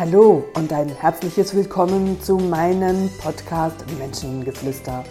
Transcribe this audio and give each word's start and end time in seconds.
Hallo 0.00 0.46
und 0.54 0.72
ein 0.72 0.88
herzliches 0.88 1.54
Willkommen 1.54 2.18
zu 2.22 2.38
meinem 2.38 3.10
Podcast 3.20 3.84
Menschengeflüster. 3.98 5.04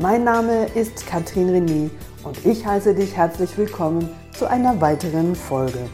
Mein 0.00 0.22
Name 0.22 0.66
ist 0.66 1.04
Katrin 1.04 1.50
René 1.50 1.90
und 2.22 2.46
ich 2.46 2.64
heiße 2.64 2.94
dich 2.94 3.16
herzlich 3.16 3.58
willkommen 3.58 4.08
zu 4.38 4.48
einer 4.48 4.80
weiteren 4.80 5.34
Folge. 5.34 5.90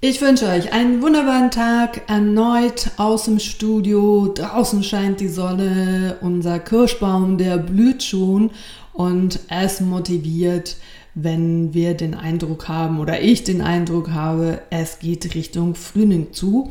Ich 0.00 0.22
wünsche 0.22 0.46
euch 0.46 0.72
einen 0.72 1.02
wunderbaren 1.02 1.50
Tag 1.50 2.08
erneut 2.08 2.92
aus 2.98 3.24
dem 3.24 3.40
Studio. 3.40 4.28
Draußen 4.32 4.84
scheint 4.84 5.18
die 5.18 5.26
Sonne, 5.26 6.18
unser 6.20 6.60
Kirschbaum, 6.60 7.36
der 7.36 7.58
blüht 7.58 8.04
schon 8.04 8.52
und 8.92 9.40
es 9.48 9.80
motiviert, 9.80 10.76
wenn 11.14 11.74
wir 11.74 11.94
den 11.94 12.14
Eindruck 12.14 12.68
haben 12.68 13.00
oder 13.00 13.20
ich 13.20 13.44
den 13.44 13.62
Eindruck 13.62 14.10
habe, 14.10 14.60
es 14.70 14.98
geht 14.98 15.34
Richtung 15.34 15.74
Frühling 15.74 16.32
zu. 16.32 16.70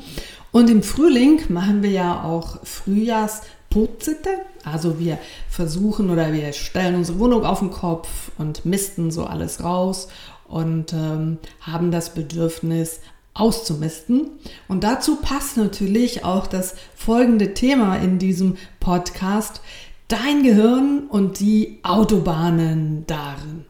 Und 0.52 0.70
im 0.70 0.84
Frühling 0.84 1.42
machen 1.50 1.84
wir 1.84 1.92
ja 1.92 2.24
auch 2.24 2.64
Frühjahrsputzete. 2.64 4.30
Also 4.64 5.00
wir 5.00 5.20
versuchen 5.50 6.10
oder 6.10 6.34
wir 6.34 6.54
stellen 6.54 6.96
unsere 6.96 7.20
Wohnung 7.20 7.46
auf 7.46 7.60
den 7.60 7.72
Kopf 7.72 8.32
und 8.38 8.66
misten 8.66 9.12
so 9.12 9.26
alles 9.26 9.64
raus 9.64 10.08
und 10.48 10.94
ähm, 10.94 11.38
haben 11.62 11.92
das 11.92 12.14
Bedürfnis 12.14 13.02
auszumisten. 13.34 14.32
Und 14.68 14.84
dazu 14.84 15.18
passt 15.18 15.58
natürlich 15.58 16.26
auch 16.26 16.48
das 16.48 16.76
folgende 16.96 17.54
Thema 17.54 17.98
in 17.98 18.20
diesem 18.20 18.58
Podcast, 18.80 19.62
dein 20.08 20.44
Gehirn 20.44 21.08
und 21.08 21.40
die 21.40 21.80
Autobahnen 21.84 23.06
darin. 23.08 23.66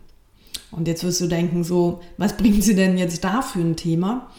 Und 0.71 0.87
jetzt 0.87 1.03
wirst 1.03 1.21
du 1.21 1.27
denken, 1.27 1.63
so, 1.63 2.01
was 2.17 2.37
bringen 2.37 2.61
sie 2.61 2.75
denn 2.75 2.97
jetzt 2.97 3.23
da 3.23 3.41
für 3.41 3.59
ein 3.59 3.75
Thema? 3.75 4.29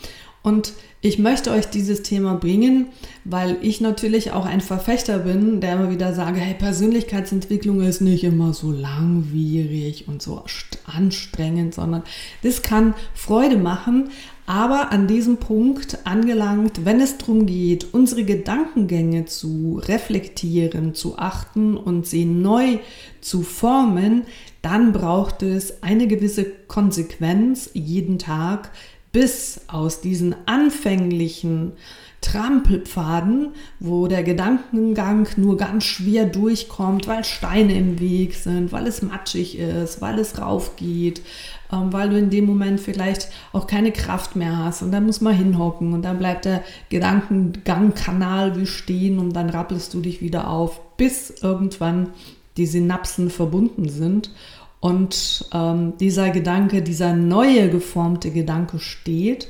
Und 0.43 0.73
ich 1.03 1.19
möchte 1.19 1.51
euch 1.51 1.67
dieses 1.67 2.03
Thema 2.03 2.35
bringen, 2.35 2.89
weil 3.25 3.57
ich 3.63 3.81
natürlich 3.81 4.33
auch 4.33 4.45
ein 4.45 4.61
Verfechter 4.61 5.21
bin, 5.21 5.61
der 5.61 5.75
immer 5.75 5.91
wieder 5.91 6.15
sage, 6.15 6.41
hey, 6.41 6.55
Persönlichkeitsentwicklung 6.55 7.81
ist 7.81 8.01
nicht 8.01 8.25
immer 8.25 8.53
so 8.53 8.71
langwierig 8.71 10.09
und 10.09 10.21
so 10.21 10.45
anstrengend, 10.85 11.75
sondern 11.75 12.03
das 12.43 12.63
kann 12.63 12.95
Freude 13.15 13.57
machen. 13.57 14.11
Aber 14.51 14.91
an 14.91 15.07
diesem 15.07 15.37
Punkt 15.37 15.99
angelangt, 16.03 16.85
wenn 16.85 17.01
es 17.01 17.19
darum 17.19 17.47
geht, 17.47 17.95
unsere 17.95 18.25
Gedankengänge 18.25 19.27
zu 19.27 19.81
reflektieren, 19.85 20.93
zu 20.93 21.17
achten 21.17 21.77
und 21.77 22.05
sie 22.05 22.25
neu 22.25 22.79
zu 23.21 23.43
formen, 23.43 24.23
dann 24.61 24.93
braucht 24.93 25.45
es 25.45 25.85
eine 25.85 26.09
gewisse 26.09 26.47
Konsequenz 26.67 27.71
jeden 27.75 28.19
Tag, 28.19 28.73
bis 29.13 29.61
aus 29.69 30.01
diesen 30.01 30.35
anfänglichen 30.47 31.75
Trampelpfaden, 32.21 33.53
wo 33.79 34.07
der 34.07 34.23
Gedankengang 34.23 35.27
nur 35.37 35.57
ganz 35.57 35.85
schwer 35.85 36.27
durchkommt, 36.27 37.09
weil 37.09 37.25
Steine 37.25 37.75
im 37.75 37.99
Weg 37.99 38.35
sind, 38.35 38.73
weil 38.73 38.87
es 38.87 39.01
matschig 39.01 39.59
ist, 39.59 40.03
weil 40.03 40.19
es 40.19 40.39
rauf 40.39 40.77
geht, 40.77 41.23
ähm, 41.73 41.93
weil 41.93 42.11
du 42.11 42.19
in 42.19 42.29
dem 42.29 42.45
Moment 42.45 42.79
vielleicht 42.79 43.29
auch 43.53 43.67
keine 43.67 43.91
Kraft 43.91 44.37
mehr 44.37 44.59
hast 44.59 44.83
und 44.83 44.93
dann 44.93 45.07
muss 45.07 45.23
man 45.23 45.35
hinhocken 45.35 45.95
und 45.95 46.03
dann 46.03 46.19
bleibt 46.19 46.45
der 46.45 46.63
Gedankengangkanal 46.91 48.59
wie 48.59 48.67
stehen 48.67 49.19
und 49.19 49.35
dann 49.35 49.49
rappelst 49.49 49.95
du 49.95 50.01
dich 50.01 50.21
wieder 50.21 50.51
auf, 50.51 50.97
bis 50.97 51.31
irgendwann 51.43 52.11
die 52.59 52.67
Synapsen 52.67 53.31
verbunden 53.31 53.89
sind 53.89 54.31
und 54.81 55.47
ähm, 55.53 55.95
dieser 55.99 56.31
Gedanke, 56.31 56.83
dieser 56.83 57.15
neue 57.15 57.69
geformte 57.71 58.31
Gedanke 58.31 58.79
steht. 58.79 59.49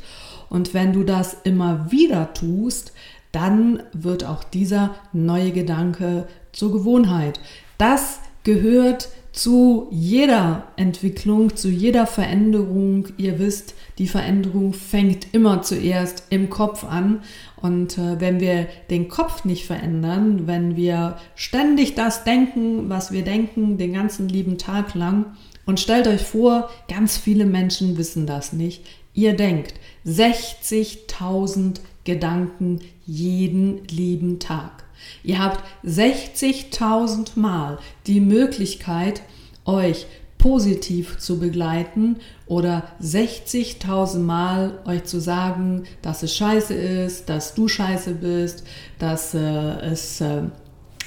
Und 0.51 0.75
wenn 0.75 0.93
du 0.93 1.05
das 1.05 1.39
immer 1.45 1.91
wieder 1.91 2.35
tust, 2.35 2.93
dann 3.33 3.83
wird 3.95 4.25
auch 4.25 4.45
dieser 4.45 4.97
neue 5.13 5.53
Gedanke 5.53 6.27
zur 6.53 6.73
Gewohnheit. 6.73 7.41
Das 7.79 8.21
gehört 8.45 9.09
zu 9.33 9.87
jeder 9.93 10.65
Entwicklung, 10.77 11.55
zu 11.55 11.69
jeder 11.69 12.07
Veränderung. 12.07 13.09
Ihr 13.17 13.39
wisst, 13.39 13.75
die 13.99 14.09
Veränderung 14.09 14.73
fängt 14.73 15.33
immer 15.33 15.63
zuerst 15.63 16.25
im 16.31 16.51
Kopf 16.51 16.85
an. 16.85 17.23
Und 17.57 17.97
äh, 17.97 18.21
wenn 18.21 18.41
wir 18.41 18.67
den 18.91 19.09
Kopf 19.09 19.45
nicht 19.45 19.67
verändern, 19.67 20.49
wenn 20.49 20.75
wir 20.77 21.17
ständig 21.37 21.95
das 21.95 22.25
denken, 22.25 22.89
was 22.89 23.13
wir 23.13 23.23
denken, 23.23 23.79
den 23.79 23.93
ganzen 23.93 24.29
lieben 24.29 24.59
Tag 24.59 24.95
lang, 24.95 25.27
und 25.67 25.79
stellt 25.79 26.09
euch 26.09 26.23
vor, 26.23 26.69
ganz 26.89 27.17
viele 27.17 27.47
Menschen 27.47 27.97
wissen 27.97 28.27
das 28.27 28.53
nicht. 28.53 28.85
Ihr 29.15 29.35
denkt 29.35 29.75
60.000 30.07 31.81
Gedanken 32.05 32.81
jeden 33.07 33.87
lieben 33.89 34.39
Tag. 34.39 34.85
Ihr 35.23 35.39
habt 35.39 35.63
60.000 35.85 37.39
Mal 37.39 37.79
die 38.07 38.21
Möglichkeit, 38.21 39.23
euch 39.65 40.07
positiv 40.39 41.19
zu 41.19 41.39
begleiten 41.39 42.17
oder 42.47 42.85
60.000 43.03 44.19
Mal 44.19 44.79
euch 44.87 45.05
zu 45.05 45.21
sagen, 45.21 45.85
dass 46.01 46.23
es 46.23 46.35
scheiße 46.35 46.75
ist, 46.75 47.29
dass 47.29 47.55
du 47.55 47.69
scheiße 47.69 48.15
bist, 48.15 48.65
dass 48.99 49.35
äh, 49.35 49.39
es 49.39 50.23
äh, 50.23 50.45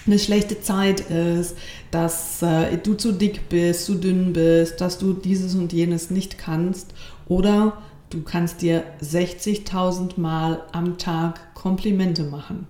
eine 0.06 0.20
schlechte 0.20 0.62
Zeit 0.62 1.00
ist, 1.10 1.58
dass 1.90 2.44
äh, 2.44 2.78
du 2.78 2.94
zu 2.94 3.12
dick 3.12 3.50
bist, 3.50 3.86
zu 3.86 3.96
dünn 3.96 4.34
bist, 4.34 4.80
dass 4.82 5.00
du 5.00 5.14
dieses 5.14 5.56
und 5.56 5.74
jenes 5.74 6.12
nicht 6.12 6.38
kannst 6.38 6.94
oder 7.28 7.82
du 8.14 8.22
kannst 8.22 8.62
dir 8.62 8.84
60.000 9.02 10.20
Mal 10.20 10.62
am 10.72 10.98
Tag 10.98 11.54
Komplimente 11.56 12.24
machen. 12.24 12.68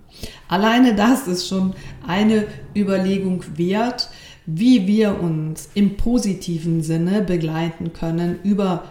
Alleine 0.48 0.94
das 0.94 1.26
ist 1.26 1.48
schon 1.48 1.74
eine 2.06 2.46
Überlegung 2.74 3.44
wert, 3.56 4.08
wie 4.46 4.86
wir 4.86 5.20
uns 5.20 5.68
im 5.74 5.96
positiven 5.96 6.82
Sinne 6.82 7.22
begleiten 7.22 7.92
können 7.92 8.38
über 8.42 8.84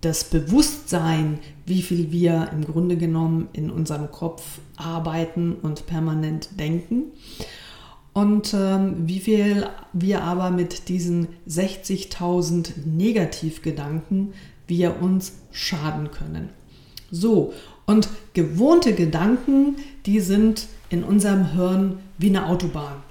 das 0.00 0.24
Bewusstsein, 0.24 1.38
wie 1.66 1.82
viel 1.82 2.10
wir 2.10 2.48
im 2.52 2.64
Grunde 2.64 2.96
genommen 2.96 3.48
in 3.52 3.70
unserem 3.70 4.10
Kopf 4.10 4.60
arbeiten 4.76 5.56
und 5.60 5.86
permanent 5.86 6.58
denken 6.58 7.12
und 8.12 8.54
ähm, 8.54 9.06
wie 9.06 9.20
viel 9.20 9.66
wir 9.92 10.22
aber 10.22 10.50
mit 10.50 10.88
diesen 10.88 11.28
60.000 11.48 12.86
Negativgedanken 12.86 14.32
wir 14.70 15.02
uns 15.02 15.34
schaden 15.52 16.10
können. 16.10 16.48
So, 17.10 17.52
und 17.84 18.08
gewohnte 18.32 18.94
Gedanken, 18.94 19.76
die 20.06 20.20
sind 20.20 20.68
in 20.88 21.04
unserem 21.04 21.52
Hirn 21.52 21.98
wie 22.16 22.28
eine 22.28 22.46
Autobahn. 22.46 23.02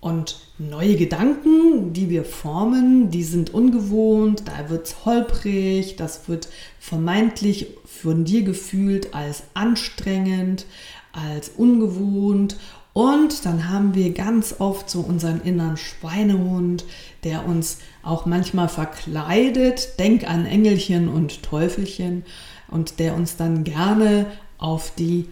Und 0.00 0.40
neue 0.58 0.94
Gedanken, 0.94 1.92
die 1.92 2.08
wir 2.08 2.24
formen, 2.24 3.10
die 3.10 3.24
sind 3.24 3.52
ungewohnt, 3.52 4.44
da 4.46 4.70
wird 4.70 4.86
es 4.86 5.04
holprig, 5.04 5.96
das 5.96 6.28
wird 6.28 6.48
vermeintlich 6.78 7.66
von 7.84 8.24
dir 8.24 8.42
gefühlt 8.42 9.12
als 9.12 9.42
anstrengend, 9.54 10.66
als 11.12 11.48
ungewohnt 11.48 12.56
und 12.98 13.46
dann 13.46 13.70
haben 13.70 13.94
wir 13.94 14.12
ganz 14.12 14.56
oft 14.58 14.90
so 14.90 14.98
unseren 15.02 15.40
inneren 15.42 15.76
Schweinehund, 15.76 16.84
der 17.22 17.46
uns 17.46 17.78
auch 18.02 18.26
manchmal 18.26 18.68
verkleidet. 18.68 20.00
Denk 20.00 20.28
an 20.28 20.46
Engelchen 20.46 21.08
und 21.08 21.44
Teufelchen 21.44 22.24
und 22.66 22.98
der 22.98 23.14
uns 23.14 23.36
dann 23.36 23.62
gerne 23.62 24.26
auf 24.58 24.92
die 24.96 25.28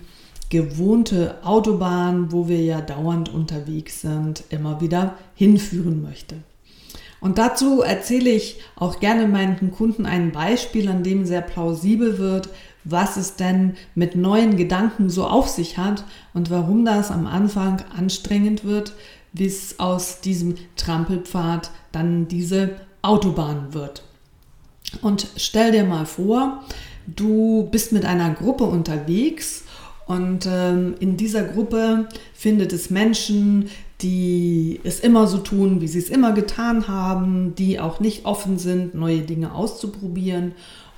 gewohnte 0.48 1.38
Autobahn, 1.42 2.30
wo 2.30 2.46
wir 2.46 2.62
ja 2.62 2.80
dauernd 2.80 3.34
unterwegs 3.34 4.00
sind, 4.00 4.44
immer 4.50 4.80
wieder 4.80 5.16
hinführen 5.34 6.02
möchte. 6.02 6.36
Und 7.20 7.36
dazu 7.36 7.82
erzähle 7.82 8.30
ich 8.30 8.60
auch 8.76 9.00
gerne 9.00 9.26
meinen 9.26 9.72
Kunden 9.72 10.06
ein 10.06 10.30
Beispiel, 10.30 10.88
an 10.88 11.02
dem 11.02 11.26
sehr 11.26 11.40
plausibel 11.40 12.18
wird, 12.18 12.48
was 12.88 13.16
es 13.16 13.36
denn 13.36 13.74
mit 13.94 14.14
neuen 14.14 14.56
Gedanken 14.56 15.10
so 15.10 15.26
auf 15.26 15.48
sich 15.48 15.76
hat 15.76 16.04
und 16.34 16.50
warum 16.50 16.84
das 16.84 17.10
am 17.10 17.26
Anfang 17.26 17.82
anstrengend 17.96 18.64
wird, 18.64 18.94
bis 19.32 19.78
aus 19.78 20.20
diesem 20.20 20.54
Trampelpfad 20.76 21.70
dann 21.92 22.28
diese 22.28 22.76
Autobahn 23.02 23.74
wird. 23.74 24.02
Und 25.02 25.26
stell 25.36 25.72
dir 25.72 25.84
mal 25.84 26.06
vor, 26.06 26.62
du 27.06 27.68
bist 27.70 27.92
mit 27.92 28.04
einer 28.04 28.32
Gruppe 28.34 28.64
unterwegs 28.64 29.64
und 30.06 30.48
ähm, 30.48 30.94
in 31.00 31.16
dieser 31.16 31.42
Gruppe 31.42 32.08
findet 32.32 32.72
es 32.72 32.90
Menschen, 32.90 33.68
die 34.00 34.80
es 34.84 35.00
immer 35.00 35.26
so 35.26 35.38
tun, 35.38 35.80
wie 35.80 35.88
sie 35.88 35.98
es 35.98 36.10
immer 36.10 36.32
getan 36.32 36.86
haben, 36.86 37.54
die 37.54 37.80
auch 37.80 37.98
nicht 37.98 38.26
offen 38.26 38.58
sind, 38.58 38.94
neue 38.94 39.20
Dinge 39.20 39.54
auszuprobieren. 39.54 40.52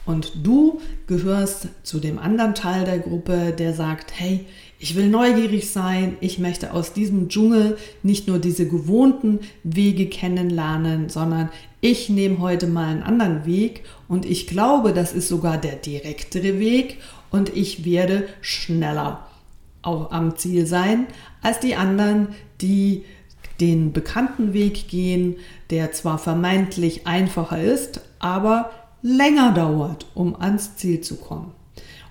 Und 0.08 0.32
du 0.42 0.80
gehörst 1.06 1.68
zu 1.82 2.00
dem 2.00 2.18
anderen 2.18 2.54
Teil 2.54 2.86
der 2.86 2.98
Gruppe, 2.98 3.52
der 3.52 3.74
sagt, 3.74 4.10
hey, 4.18 4.46
Ich 4.80 4.94
will 4.94 5.08
neugierig 5.08 5.70
sein. 5.70 6.16
Ich 6.20 6.38
möchte 6.38 6.72
aus 6.72 6.92
diesem 6.92 7.28
Dschungel 7.28 7.76
nicht 8.04 8.28
nur 8.28 8.38
diese 8.38 8.68
gewohnten 8.68 9.40
Wege 9.64 10.06
kennenlernen, 10.06 11.08
sondern 11.08 11.48
ich 11.80 12.08
nehme 12.08 12.38
heute 12.38 12.68
mal 12.68 12.86
einen 12.86 13.02
anderen 13.02 13.44
Weg 13.44 13.82
und 14.06 14.24
ich 14.24 14.46
glaube, 14.46 14.92
das 14.92 15.12
ist 15.12 15.28
sogar 15.28 15.58
der 15.58 15.74
direktere 15.74 16.60
Weg 16.60 16.98
und 17.30 17.56
ich 17.56 17.84
werde 17.84 18.28
schneller 18.40 19.26
auch 19.82 20.12
am 20.12 20.36
Ziel 20.36 20.66
sein 20.66 21.06
als 21.42 21.58
die 21.58 21.74
anderen, 21.74 22.28
die 22.60 23.04
den 23.60 23.92
bekannten 23.92 24.52
Weg 24.52 24.88
gehen, 24.88 25.36
der 25.70 25.90
zwar 25.90 26.18
vermeintlich 26.18 27.08
einfacher 27.08 27.60
ist, 27.60 28.00
aber 28.20 28.70
länger 29.02 29.52
dauert, 29.52 30.06
um 30.14 30.34
ans 30.40 30.76
Ziel 30.76 31.00
zu 31.00 31.16
kommen. 31.16 31.52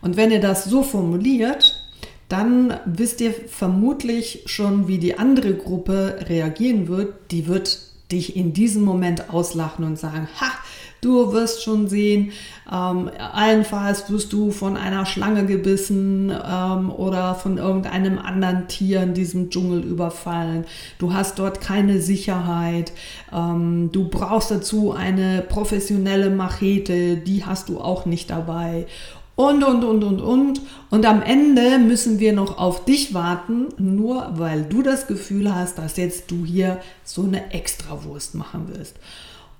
Und 0.02 0.18
wenn 0.18 0.32
ihr 0.32 0.42
das 0.42 0.66
so 0.66 0.84
formuliert, 0.84 1.84
dann 2.30 2.78
wisst 2.86 3.22
ihr 3.22 3.34
vermutlich 3.34 4.44
schon, 4.46 4.88
wie 4.88 4.98
die 4.98 5.18
andere 5.18 5.54
Gruppe 5.54 6.20
reagieren 6.28 6.88
wird. 6.88 7.32
Die 7.32 7.48
wird 7.48 7.80
dich 8.12 8.36
in 8.36 8.54
diesem 8.54 8.84
Moment 8.84 9.30
auslachen 9.30 9.86
und 9.86 9.98
sagen, 9.98 10.28
ha, 10.40 10.52
du 11.02 11.34
wirst 11.34 11.64
schon 11.64 11.88
sehen, 11.88 12.32
ähm, 12.72 13.10
allenfalls 13.34 14.10
wirst 14.10 14.34
du 14.34 14.52
von 14.52 14.78
einer 14.78 15.06
Schlange 15.06 15.46
gebissen 15.46 16.32
ähm, 16.32 16.92
oder 16.92 17.36
von 17.36 17.58
irgendeinem 17.58 18.20
anderen 18.20 18.68
Tier 18.68 19.02
in 19.02 19.14
diesem 19.14 19.50
Dschungel 19.50 19.84
überfallen. 19.84 20.66
Du 21.00 21.14
hast 21.14 21.40
dort 21.40 21.62
keine 21.62 22.02
Sicherheit. 22.02 22.92
Ähm, 23.34 23.90
du 23.92 24.08
brauchst 24.10 24.52
dazu 24.52 24.92
eine 24.92 25.44
professionelle 25.48 26.30
Machete, 26.30 27.18
die 27.18 27.46
hast 27.46 27.70
du 27.70 27.80
auch 27.80 28.06
nicht 28.06 28.30
dabei 28.30 28.86
und, 29.38 29.64
und, 29.64 29.84
und, 29.84 30.04
und, 30.04 30.20
und. 30.20 30.62
Und 30.90 31.06
am 31.06 31.22
Ende 31.22 31.78
müssen 31.78 32.20
wir 32.20 32.34
noch 32.34 32.58
auf 32.58 32.86
dich 32.86 33.14
warten, 33.14 33.68
nur 33.78 34.32
weil 34.34 34.64
du 34.64 34.82
das 34.82 35.06
Gefühl 35.06 35.54
hast, 35.54 35.78
dass 35.78 35.96
jetzt 35.96 36.32
du 36.32 36.44
hier 36.44 36.82
so 37.04 37.22
eine 37.24 37.54
Extrawurst 37.54 38.34
machen 38.34 38.66
willst. 38.74 38.96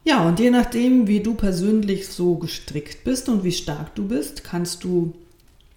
Ja, 0.08 0.26
und 0.26 0.40
je 0.40 0.52
nachdem, 0.52 1.08
wie 1.08 1.20
du 1.20 1.34
persönlich 1.34 2.08
so 2.08 2.36
gestrickt 2.36 3.04
bist 3.04 3.28
und 3.28 3.44
wie 3.44 3.52
stark 3.52 3.94
du 3.94 4.08
bist, 4.08 4.46
kannst 4.46 4.86
du 4.86 5.14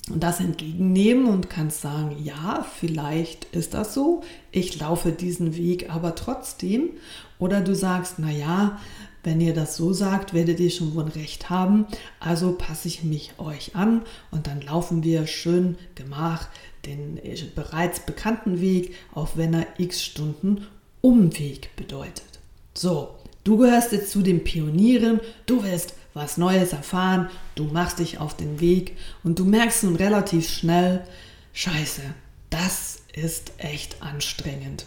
das 0.09 0.39
entgegennehmen 0.39 1.27
und 1.27 1.51
kannst 1.51 1.81
sagen, 1.81 2.15
ja, 2.23 2.65
vielleicht 2.79 3.47
ist 3.47 3.75
das 3.75 3.93
so, 3.93 4.23
ich 4.53 4.79
laufe 4.79 5.11
diesen 5.11 5.57
Weg 5.57 5.91
aber 5.91 6.15
trotzdem. 6.15 6.91
Oder 7.41 7.61
du 7.61 7.75
sagst, 7.75 8.21
naja, 8.21 8.79
wenn 9.25 9.41
ihr 9.41 9.53
das 9.53 9.75
so 9.75 9.93
sagt, 9.93 10.33
werdet 10.33 10.61
ihr 10.61 10.71
schon 10.71 10.95
wohl 10.95 11.09
recht 11.09 11.51
haben. 11.51 11.87
Also 12.21 12.53
passe 12.53 12.87
ich 12.87 13.03
mich 13.03 13.33
euch 13.39 13.75
an 13.75 14.03
und 14.31 14.47
dann 14.47 14.61
laufen 14.61 15.03
wir 15.03 15.27
schön 15.27 15.77
gemach 15.97 16.47
den 16.87 17.17
äh, 17.17 17.37
bereits 17.57 17.99
bekannten 17.99 18.61
Weg, 18.61 18.95
auch 19.13 19.31
wenn 19.35 19.55
er 19.55 19.67
x 19.79 20.05
Stunden 20.05 20.69
Umweg 21.01 21.75
bedeutet. 21.75 22.39
So, 22.75 23.17
du 23.45 23.57
gehörst 23.57 23.93
jetzt 23.93 24.11
zu 24.11 24.23
den 24.23 24.45
Pionieren, 24.45 25.21
du 25.47 25.63
willst 25.63 25.95
was 26.15 26.37
Neues 26.37 26.73
erfahren, 26.73 27.29
du 27.55 27.65
machst 27.65 27.99
dich 27.99 28.19
auf 28.19 28.37
den 28.37 28.61
Weg 28.61 28.97
und 29.23 29.39
du 29.39 29.45
merkst 29.45 29.85
nun 29.85 29.97
relativ 29.97 30.49
schnell, 30.49 31.05
scheiße, 31.53 32.03
das 32.51 33.03
ist 33.13 33.53
echt 33.59 34.03
anstrengend. 34.03 34.87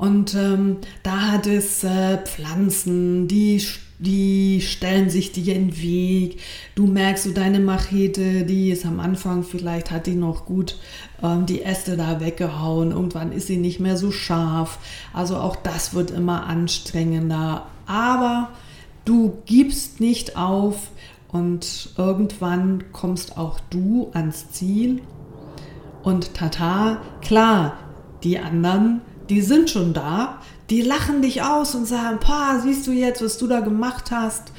Und 0.00 0.34
ähm, 0.34 0.78
da 1.02 1.32
hat 1.32 1.46
es 1.46 1.84
äh, 1.84 2.16
Pflanzen, 2.24 3.28
die, 3.28 3.62
die 3.98 4.62
stellen 4.62 5.10
sich 5.10 5.32
dir 5.32 5.54
in 5.54 5.68
den 5.68 5.82
Weg. 5.82 6.40
Du 6.74 6.86
merkst 6.86 7.24
so 7.24 7.32
deine 7.32 7.60
Machete, 7.60 8.44
die 8.44 8.70
ist 8.70 8.86
am 8.86 8.98
Anfang, 8.98 9.42
vielleicht 9.42 9.90
hat 9.90 10.06
die 10.06 10.14
noch 10.14 10.46
gut 10.46 10.78
ähm, 11.22 11.44
die 11.44 11.60
Äste 11.60 11.98
da 11.98 12.18
weggehauen. 12.18 12.92
Irgendwann 12.92 13.30
ist 13.30 13.48
sie 13.48 13.58
nicht 13.58 13.78
mehr 13.78 13.98
so 13.98 14.10
scharf. 14.10 14.78
Also 15.12 15.36
auch 15.36 15.56
das 15.56 15.92
wird 15.92 16.10
immer 16.10 16.46
anstrengender. 16.46 17.66
Aber 17.90 18.50
du 19.04 19.38
gibst 19.46 20.00
nicht 20.00 20.36
auf 20.36 20.90
und 21.32 21.90
irgendwann 21.98 22.84
kommst 22.92 23.36
auch 23.36 23.58
du 23.70 24.10
ans 24.12 24.50
Ziel. 24.52 25.02
Und 26.02 26.34
tata, 26.34 26.98
klar, 27.20 27.76
die 28.22 28.38
anderen 28.38 29.00
die 29.30 29.40
sind 29.40 29.70
schon 29.70 29.94
da, 29.94 30.38
die 30.68 30.82
lachen 30.82 31.22
dich 31.22 31.42
aus 31.42 31.74
und 31.74 31.86
sagen, 31.86 32.18
pa, 32.18 32.58
siehst 32.60 32.86
du 32.86 32.90
jetzt, 32.90 33.24
was 33.24 33.38
du 33.38 33.46
da 33.46 33.60
gemacht 33.60 34.10
hast? 34.10 34.52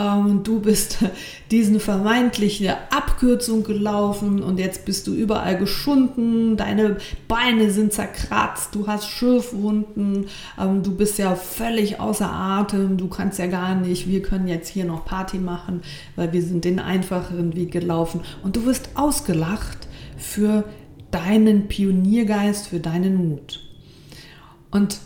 Ähm, 0.00 0.42
du 0.42 0.60
bist 0.60 0.98
diesen 1.50 1.78
vermeintliche 1.78 2.78
Abkürzung 2.90 3.64
gelaufen 3.64 4.42
und 4.42 4.58
jetzt 4.58 4.86
bist 4.86 5.06
du 5.06 5.12
überall 5.14 5.58
geschunden, 5.58 6.56
deine 6.56 6.96
Beine 7.28 7.70
sind 7.70 7.92
zerkratzt, 7.92 8.74
du 8.74 8.86
hast 8.86 9.08
Schürfwunden, 9.08 10.26
ähm, 10.58 10.82
du 10.82 10.96
bist 10.96 11.18
ja 11.18 11.34
völlig 11.34 12.00
außer 12.00 12.30
Atem, 12.30 12.96
du 12.96 13.08
kannst 13.08 13.38
ja 13.38 13.46
gar 13.46 13.74
nicht, 13.74 14.08
wir 14.08 14.22
können 14.22 14.48
jetzt 14.48 14.68
hier 14.68 14.86
noch 14.86 15.04
Party 15.04 15.38
machen, 15.38 15.82
weil 16.16 16.32
wir 16.32 16.42
sind 16.42 16.64
den 16.64 16.78
einfacheren 16.78 17.54
Weg 17.54 17.70
gelaufen. 17.70 18.22
Und 18.42 18.56
du 18.56 18.64
wirst 18.64 18.90
ausgelacht 18.94 19.86
für 20.16 20.64
deinen 21.10 21.68
Pioniergeist, 21.68 22.68
für 22.68 22.80
deinen 22.80 23.28
Mut. 23.28 23.60
Und 24.70 24.98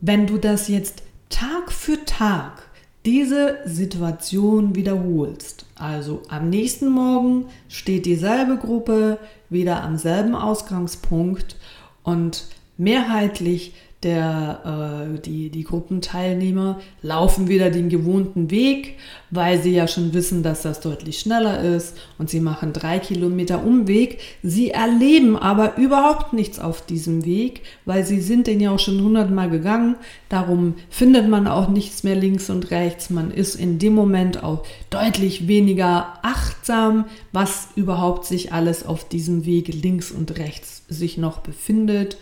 wenn 0.00 0.26
du 0.26 0.36
das 0.36 0.68
jetzt 0.68 1.02
Tag 1.30 1.72
für 1.72 2.04
Tag 2.04 2.67
diese 3.06 3.58
Situation 3.64 4.74
wiederholst, 4.74 5.66
also 5.76 6.22
am 6.28 6.50
nächsten 6.50 6.88
Morgen 6.88 7.46
steht 7.68 8.06
dieselbe 8.06 8.56
Gruppe 8.56 9.18
wieder 9.48 9.82
am 9.82 9.96
selben 9.96 10.34
Ausgangspunkt 10.34 11.56
und 12.02 12.46
mehrheitlich 12.76 13.74
der, 14.04 15.08
äh, 15.16 15.20
die, 15.20 15.50
die 15.50 15.64
Gruppenteilnehmer 15.64 16.78
laufen 17.02 17.48
wieder 17.48 17.70
den 17.70 17.88
gewohnten 17.88 18.48
Weg, 18.50 18.96
weil 19.30 19.60
sie 19.60 19.72
ja 19.72 19.88
schon 19.88 20.14
wissen, 20.14 20.44
dass 20.44 20.62
das 20.62 20.80
deutlich 20.80 21.18
schneller 21.18 21.60
ist 21.60 21.96
und 22.16 22.30
sie 22.30 22.38
machen 22.38 22.72
drei 22.72 23.00
Kilometer 23.00 23.64
Umweg. 23.64 24.20
Sie 24.44 24.70
erleben 24.70 25.36
aber 25.36 25.76
überhaupt 25.78 26.32
nichts 26.32 26.60
auf 26.60 26.86
diesem 26.86 27.24
Weg, 27.24 27.62
weil 27.86 28.06
sie 28.06 28.20
sind 28.20 28.46
den 28.46 28.60
ja 28.60 28.70
auch 28.70 28.78
schon 28.78 29.02
hundertmal 29.02 29.50
gegangen. 29.50 29.96
Darum 30.28 30.74
findet 30.90 31.28
man 31.28 31.48
auch 31.48 31.68
nichts 31.68 32.04
mehr 32.04 32.14
links 32.14 32.50
und 32.50 32.70
rechts. 32.70 33.10
Man 33.10 33.32
ist 33.32 33.56
in 33.56 33.80
dem 33.80 33.94
Moment 33.94 34.44
auch 34.44 34.64
deutlich 34.90 35.48
weniger 35.48 36.20
achtsam, 36.22 37.06
was 37.32 37.68
überhaupt 37.74 38.26
sich 38.26 38.52
alles 38.52 38.86
auf 38.86 39.08
diesem 39.08 39.44
Weg 39.44 39.74
links 39.74 40.12
und 40.12 40.38
rechts 40.38 40.84
sich 40.88 41.18
noch 41.18 41.38
befindet 41.38 42.16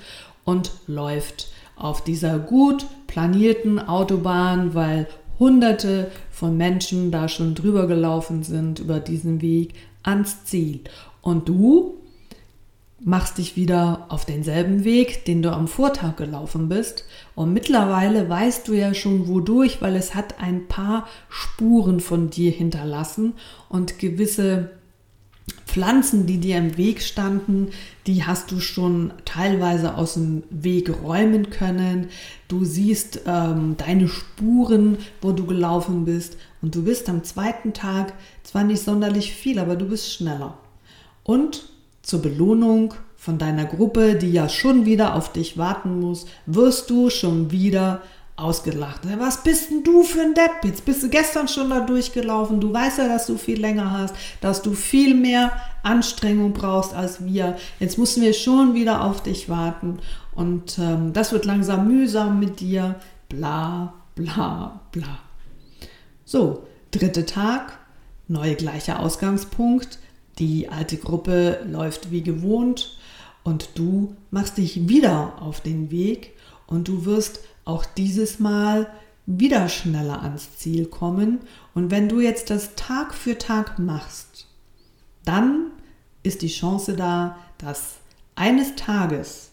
und 0.44 0.70
läuft 0.86 1.48
auf 1.76 2.02
dieser 2.02 2.38
gut 2.38 2.86
planierten 3.06 3.78
Autobahn, 3.78 4.74
weil 4.74 5.06
hunderte 5.38 6.10
von 6.30 6.56
Menschen 6.56 7.10
da 7.10 7.28
schon 7.28 7.54
drüber 7.54 7.86
gelaufen 7.86 8.42
sind 8.42 8.80
über 8.80 9.00
diesen 9.00 9.42
Weg 9.42 9.74
ans 10.02 10.44
Ziel. 10.44 10.80
Und 11.20 11.48
du 11.48 11.98
machst 13.00 13.38
dich 13.38 13.56
wieder 13.56 14.06
auf 14.08 14.24
denselben 14.24 14.84
Weg, 14.84 15.26
den 15.26 15.42
du 15.42 15.52
am 15.52 15.68
Vortag 15.68 16.16
gelaufen 16.16 16.68
bist. 16.68 17.04
Und 17.34 17.52
mittlerweile 17.52 18.28
weißt 18.28 18.66
du 18.68 18.72
ja 18.72 18.94
schon 18.94 19.28
wodurch, 19.28 19.82
weil 19.82 19.96
es 19.96 20.14
hat 20.14 20.40
ein 20.40 20.66
paar 20.66 21.06
Spuren 21.28 22.00
von 22.00 22.30
dir 22.30 22.50
hinterlassen 22.50 23.34
und 23.68 23.98
gewisse 23.98 24.70
Pflanzen, 25.66 26.26
die 26.26 26.38
dir 26.38 26.56
im 26.58 26.76
Weg 26.76 27.02
standen, 27.02 27.68
die 28.06 28.24
hast 28.24 28.50
du 28.50 28.60
schon 28.60 29.12
teilweise 29.24 29.96
aus 29.96 30.14
dem 30.14 30.42
Weg 30.50 30.90
räumen 31.02 31.50
können. 31.50 32.08
Du 32.48 32.64
siehst 32.64 33.20
ähm, 33.26 33.76
deine 33.76 34.08
Spuren, 34.08 34.98
wo 35.20 35.32
du 35.32 35.44
gelaufen 35.46 36.04
bist. 36.04 36.36
Und 36.62 36.74
du 36.74 36.84
bist 36.84 37.08
am 37.08 37.24
zweiten 37.24 37.74
Tag 37.74 38.14
zwar 38.42 38.64
nicht 38.64 38.82
sonderlich 38.82 39.32
viel, 39.32 39.58
aber 39.58 39.76
du 39.76 39.86
bist 39.86 40.12
schneller. 40.12 40.56
Und 41.22 41.68
zur 42.02 42.22
Belohnung 42.22 42.94
von 43.16 43.38
deiner 43.38 43.66
Gruppe, 43.66 44.14
die 44.14 44.32
ja 44.32 44.48
schon 44.48 44.86
wieder 44.86 45.14
auf 45.14 45.32
dich 45.32 45.58
warten 45.58 46.00
muss, 46.00 46.26
wirst 46.46 46.88
du 46.90 47.10
schon 47.10 47.50
wieder 47.50 48.02
ausgelacht. 48.36 49.00
Was 49.18 49.42
bist 49.42 49.70
denn 49.70 49.82
du 49.82 50.02
für 50.02 50.20
ein 50.20 50.34
Depp? 50.34 50.64
Jetzt 50.64 50.84
bist 50.84 51.02
du 51.02 51.08
gestern 51.08 51.48
schon 51.48 51.70
da 51.70 51.80
durchgelaufen. 51.80 52.60
Du 52.60 52.72
weißt 52.72 52.98
ja, 52.98 53.08
dass 53.08 53.26
du 53.26 53.38
viel 53.38 53.60
länger 53.60 53.90
hast, 53.90 54.14
dass 54.40 54.62
du 54.62 54.74
viel 54.74 55.14
mehr 55.14 55.52
Anstrengung 55.82 56.52
brauchst 56.52 56.94
als 56.94 57.24
wir. 57.24 57.56
Jetzt 57.80 57.98
müssen 57.98 58.22
wir 58.22 58.34
schon 58.34 58.74
wieder 58.74 59.02
auf 59.02 59.22
dich 59.22 59.48
warten. 59.48 59.98
Und 60.34 60.78
ähm, 60.78 61.14
das 61.14 61.32
wird 61.32 61.46
langsam 61.46 61.88
mühsam 61.88 62.38
mit 62.38 62.60
dir. 62.60 62.96
Bla, 63.28 63.94
bla, 64.14 64.80
bla. 64.92 65.18
So, 66.24 66.66
dritter 66.90 67.24
Tag, 67.24 67.78
neue 68.28 68.54
gleicher 68.54 69.00
Ausgangspunkt. 69.00 69.98
Die 70.38 70.68
alte 70.68 70.98
Gruppe 70.98 71.60
läuft 71.66 72.10
wie 72.10 72.22
gewohnt 72.22 72.98
und 73.44 73.70
du 73.76 74.14
machst 74.30 74.58
dich 74.58 74.88
wieder 74.88 75.40
auf 75.40 75.62
den 75.62 75.90
Weg 75.90 76.34
und 76.66 76.88
du 76.88 77.06
wirst 77.06 77.40
auch 77.66 77.84
dieses 77.84 78.38
Mal 78.38 78.90
wieder 79.26 79.68
schneller 79.68 80.22
ans 80.22 80.56
Ziel 80.56 80.86
kommen. 80.86 81.40
Und 81.74 81.90
wenn 81.90 82.08
du 82.08 82.20
jetzt 82.20 82.48
das 82.48 82.74
Tag 82.76 83.12
für 83.12 83.36
Tag 83.36 83.78
machst, 83.78 84.46
dann 85.24 85.72
ist 86.22 86.40
die 86.40 86.48
Chance 86.48 86.94
da, 86.94 87.36
dass 87.58 87.96
eines 88.34 88.76
Tages 88.76 89.50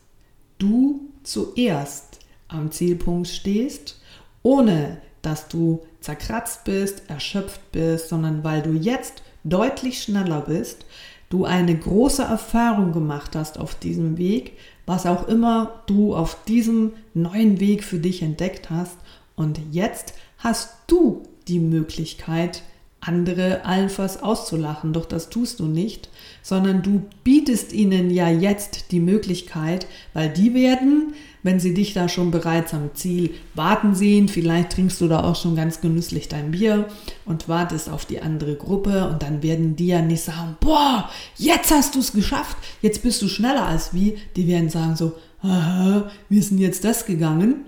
du 0.59 1.09
zuerst 1.23 2.19
am 2.47 2.71
Zielpunkt 2.71 3.27
stehst, 3.27 3.99
ohne 4.43 5.01
dass 5.21 5.47
du 5.47 5.81
zerkratzt 5.99 6.65
bist, 6.65 7.09
erschöpft 7.09 7.71
bist, 7.71 8.09
sondern 8.09 8.43
weil 8.43 8.61
du 8.61 8.73
jetzt 8.73 9.23
deutlich 9.43 10.03
schneller 10.03 10.41
bist, 10.41 10.85
du 11.29 11.45
eine 11.45 11.75
große 11.75 12.21
Erfahrung 12.21 12.91
gemacht 12.91 13.35
hast 13.35 13.57
auf 13.57 13.73
diesem 13.73 14.17
Weg, 14.17 14.57
was 14.85 15.05
auch 15.05 15.27
immer 15.27 15.81
du 15.87 16.15
auf 16.15 16.43
diesem 16.45 16.93
neuen 17.13 17.59
Weg 17.59 17.83
für 17.83 17.99
dich 17.99 18.21
entdeckt 18.21 18.69
hast. 18.69 18.97
Und 19.35 19.59
jetzt 19.71 20.13
hast 20.37 20.75
du 20.87 21.23
die 21.47 21.59
Möglichkeit, 21.59 22.63
andere 22.99 23.65
allenfalls 23.65 24.21
auszulachen. 24.21 24.93
Doch 24.93 25.05
das 25.05 25.29
tust 25.29 25.59
du 25.59 25.65
nicht, 25.65 26.09
sondern 26.41 26.81
du 26.81 27.03
bietest 27.23 27.73
ihnen 27.73 28.09
ja 28.09 28.29
jetzt 28.29 28.91
die 28.91 28.99
Möglichkeit, 28.99 29.87
weil 30.13 30.29
die 30.29 30.53
werden, 30.53 31.13
wenn 31.43 31.59
sie 31.59 31.73
dich 31.73 31.93
da 31.93 32.09
schon 32.09 32.31
bereits 32.31 32.73
am 32.73 32.95
Ziel 32.95 33.31
warten 33.53 33.93
sehen, 33.93 34.29
vielleicht 34.29 34.71
trinkst 34.71 34.99
du 35.01 35.07
da 35.07 35.23
auch 35.23 35.35
schon 35.35 35.55
ganz 35.55 35.81
genüsslich 35.81 36.29
dein 36.29 36.51
Bier 36.51 36.87
und 37.25 37.47
wartest 37.47 37.89
auf 37.89 38.05
die 38.05 38.21
andere 38.21 38.55
Gruppe 38.55 39.07
und 39.09 39.21
dann 39.21 39.43
werden 39.43 39.75
die 39.75 39.87
ja 39.87 40.01
nicht 40.01 40.23
sagen, 40.23 40.57
boah, 40.59 41.09
jetzt 41.37 41.71
hast 41.71 41.95
du 41.95 41.99
es 41.99 42.13
geschafft, 42.13 42.57
jetzt 42.81 43.03
bist 43.03 43.21
du 43.21 43.27
schneller 43.27 43.67
als 43.67 43.93
wir. 43.93 44.15
Die 44.35 44.47
werden 44.47 44.69
sagen 44.69 44.95
so, 44.95 45.13
aha, 45.41 46.09
wir 46.29 46.41
sind 46.41 46.59
jetzt 46.59 46.83
das 46.83 47.05
gegangen. 47.05 47.65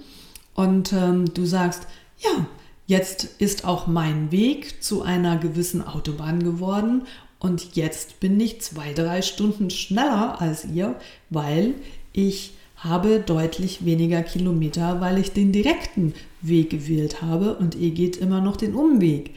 Und 0.54 0.94
ähm, 0.94 1.26
du 1.34 1.46
sagst, 1.46 1.86
ja, 2.20 2.46
Jetzt 2.88 3.24
ist 3.40 3.66
auch 3.66 3.88
mein 3.88 4.32
Weg 4.32 4.84
zu 4.84 5.02
einer 5.02 5.38
gewissen 5.38 5.82
Autobahn 5.86 6.44
geworden 6.44 7.08
und 7.40 7.76
jetzt 7.76 8.20
bin 8.20 8.40
ich 8.40 8.62
zwei, 8.62 8.94
drei 8.94 9.24
Stunden 9.24 9.72
schneller 9.72 10.40
als 10.40 10.66
ihr, 10.66 10.96
weil 11.32 11.74
ich 12.14 12.54
habe 12.86 13.20
deutlich 13.20 13.86
weniger 13.86 14.24
Kilometer, 14.24 15.02
weil 15.02 15.18
ich 15.18 15.32
den 15.32 15.52
direkten 15.52 16.14
Weg 16.42 16.70
gewählt 16.70 17.22
habe 17.22 17.56
und 17.56 17.76
ihr 17.76 17.92
geht 17.92 18.18
immer 18.18 18.42
noch 18.42 18.56
den 18.56 18.76
Umweg. 18.76 19.32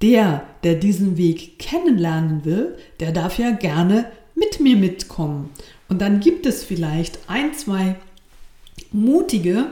Der, 0.00 0.44
der 0.64 0.74
diesen 0.74 1.16
Weg 1.16 1.58
kennenlernen 1.58 2.44
will, 2.44 2.76
der 2.98 3.12
darf 3.12 3.38
ja 3.38 3.52
gerne 3.52 4.06
mit 4.34 4.58
mir 4.58 4.76
mitkommen. 4.76 5.50
Und 5.88 6.00
dann 6.00 6.20
gibt 6.20 6.46
es 6.46 6.64
vielleicht 6.64 7.18
ein, 7.28 7.54
zwei 7.54 7.96
mutige, 8.90 9.66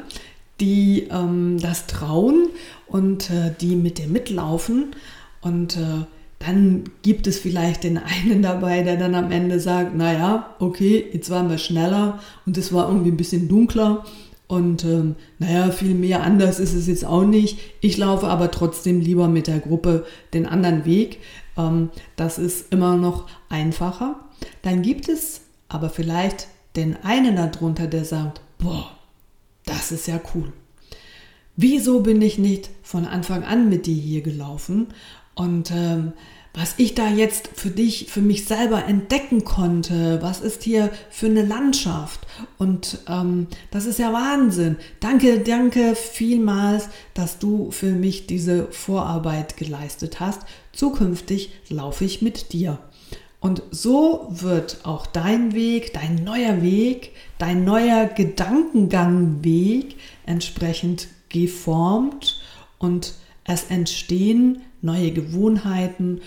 die 0.60 1.08
ähm, 1.10 1.58
das 1.60 1.86
trauen 1.86 2.48
und 2.86 3.30
äh, 3.30 3.54
die 3.60 3.74
mit 3.74 3.98
dir 3.98 4.06
mitlaufen. 4.06 4.94
Und 5.40 5.76
äh, 5.76 6.04
dann 6.40 6.84
gibt 7.02 7.26
es 7.26 7.38
vielleicht 7.38 7.84
den 7.84 7.98
einen 7.98 8.42
dabei, 8.42 8.82
der 8.82 8.96
dann 8.96 9.14
am 9.14 9.30
Ende 9.30 9.60
sagt, 9.60 9.94
naja, 9.94 10.56
okay, 10.58 11.04
jetzt 11.12 11.28
waren 11.28 11.50
wir 11.50 11.58
schneller 11.58 12.18
und 12.46 12.56
es 12.56 12.72
war 12.72 12.88
irgendwie 12.88 13.10
ein 13.10 13.18
bisschen 13.18 13.46
dunkler. 13.46 14.04
Und 14.48 14.84
ähm, 14.84 15.14
naja, 15.38 15.70
viel 15.70 15.94
mehr 15.94 16.22
anders 16.22 16.58
ist 16.58 16.72
es 16.74 16.88
jetzt 16.88 17.04
auch 17.04 17.24
nicht. 17.24 17.58
Ich 17.80 17.98
laufe 17.98 18.26
aber 18.26 18.50
trotzdem 18.50 19.00
lieber 19.00 19.28
mit 19.28 19.46
der 19.46 19.60
Gruppe 19.60 20.06
den 20.32 20.46
anderen 20.46 20.84
Weg. 20.86 21.18
Ähm, 21.56 21.90
das 22.16 22.38
ist 22.38 22.72
immer 22.72 22.96
noch 22.96 23.28
einfacher. 23.50 24.18
Dann 24.62 24.82
gibt 24.82 25.08
es 25.08 25.42
aber 25.68 25.90
vielleicht 25.90 26.48
den 26.74 26.96
einen 27.04 27.36
darunter, 27.36 27.86
der 27.86 28.04
sagt, 28.04 28.40
boah, 28.58 28.90
das 29.66 29.92
ist 29.92 30.08
ja 30.08 30.18
cool. 30.34 30.52
Wieso 31.54 32.00
bin 32.00 32.22
ich 32.22 32.38
nicht 32.38 32.70
von 32.82 33.04
Anfang 33.04 33.44
an 33.44 33.68
mit 33.68 33.84
dir 33.86 33.94
hier 33.94 34.22
gelaufen? 34.22 34.88
Und 35.34 35.70
ähm, 35.70 36.12
was 36.52 36.74
ich 36.78 36.96
da 36.96 37.08
jetzt 37.08 37.50
für 37.54 37.70
dich, 37.70 38.06
für 38.10 38.20
mich 38.20 38.44
selber 38.44 38.84
entdecken 38.84 39.44
konnte, 39.44 40.20
was 40.20 40.40
ist 40.40 40.64
hier 40.64 40.90
für 41.08 41.26
eine 41.26 41.44
Landschaft? 41.44 42.26
Und 42.58 42.98
ähm, 43.08 43.46
das 43.70 43.86
ist 43.86 44.00
ja 44.00 44.12
Wahnsinn. 44.12 44.76
Danke, 44.98 45.40
danke 45.40 45.94
vielmals, 45.94 46.88
dass 47.14 47.38
du 47.38 47.70
für 47.70 47.92
mich 47.92 48.26
diese 48.26 48.66
Vorarbeit 48.72 49.56
geleistet 49.56 50.18
hast. 50.18 50.42
Zukünftig 50.72 51.52
laufe 51.68 52.04
ich 52.04 52.20
mit 52.20 52.52
dir. 52.52 52.78
Und 53.38 53.62
so 53.70 54.26
wird 54.30 54.80
auch 54.82 55.06
dein 55.06 55.54
Weg, 55.54 55.94
dein 55.94 56.16
neuer 56.16 56.62
Weg, 56.62 57.12
dein 57.38 57.64
neuer 57.64 58.06
Gedankengangweg 58.06 59.96
entsprechend 60.26 61.08
geformt 61.28 62.42
und 62.78 63.14
es 63.44 63.64
entstehen 63.64 64.62
neue 64.82 65.12
Gewohnheiten 65.12 66.20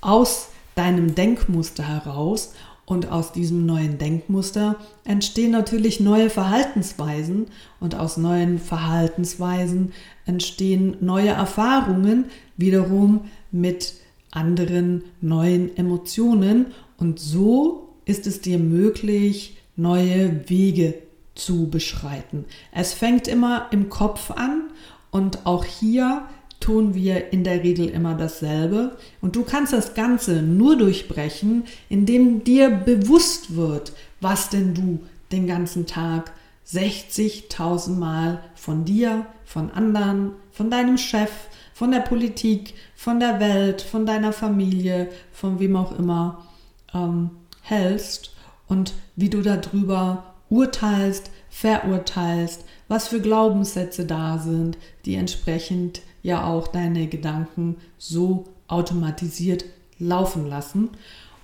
aus 0.00 0.48
deinem 0.74 1.14
Denkmuster 1.14 1.86
heraus. 1.86 2.54
Und 2.84 3.12
aus 3.12 3.32
diesem 3.32 3.66
neuen 3.66 3.98
Denkmuster 3.98 4.76
entstehen 5.04 5.50
natürlich 5.50 6.00
neue 6.00 6.30
Verhaltensweisen. 6.30 7.48
Und 7.80 7.94
aus 7.94 8.16
neuen 8.16 8.58
Verhaltensweisen 8.58 9.92
entstehen 10.24 10.96
neue 11.00 11.28
Erfahrungen 11.28 12.26
wiederum 12.56 13.26
mit 13.50 13.94
anderen 14.30 15.04
neuen 15.20 15.76
Emotionen. 15.76 16.66
Und 16.96 17.20
so 17.20 17.90
ist 18.06 18.26
es 18.26 18.40
dir 18.40 18.58
möglich, 18.58 19.58
neue 19.76 20.48
Wege 20.48 20.94
zu 21.34 21.68
beschreiten. 21.68 22.46
Es 22.72 22.94
fängt 22.94 23.28
immer 23.28 23.66
im 23.70 23.90
Kopf 23.90 24.30
an. 24.30 24.70
Und 25.10 25.46
auch 25.46 25.64
hier 25.64 26.22
tun 26.68 26.92
wir 26.92 27.32
in 27.32 27.44
der 27.44 27.64
Regel 27.64 27.88
immer 27.88 28.14
dasselbe. 28.14 28.98
Und 29.22 29.36
du 29.36 29.42
kannst 29.42 29.72
das 29.72 29.94
Ganze 29.94 30.42
nur 30.42 30.76
durchbrechen, 30.76 31.64
indem 31.88 32.44
dir 32.44 32.68
bewusst 32.68 33.56
wird, 33.56 33.94
was 34.20 34.50
denn 34.50 34.74
du 34.74 34.98
den 35.32 35.46
ganzen 35.46 35.86
Tag 35.86 36.30
60.000 36.70 37.92
Mal 37.96 38.42
von 38.54 38.84
dir, 38.84 39.24
von 39.46 39.70
anderen, 39.70 40.32
von 40.52 40.70
deinem 40.70 40.98
Chef, 40.98 41.30
von 41.72 41.90
der 41.90 42.00
Politik, 42.00 42.74
von 42.94 43.18
der 43.18 43.40
Welt, 43.40 43.80
von 43.80 44.04
deiner 44.04 44.34
Familie, 44.34 45.08
von 45.32 45.60
wem 45.60 45.74
auch 45.74 45.98
immer 45.98 46.48
ähm, 46.92 47.30
hältst 47.62 48.36
und 48.66 48.92
wie 49.16 49.30
du 49.30 49.40
darüber 49.40 50.34
urteilst, 50.50 51.30
verurteilst, 51.48 52.66
was 52.88 53.08
für 53.08 53.22
Glaubenssätze 53.22 54.04
da 54.04 54.36
sind, 54.36 54.76
die 55.06 55.14
entsprechend 55.14 56.02
ja 56.22 56.44
auch 56.44 56.68
deine 56.68 57.06
Gedanken 57.06 57.76
so 57.98 58.44
automatisiert 58.66 59.64
laufen 59.98 60.48
lassen. 60.48 60.90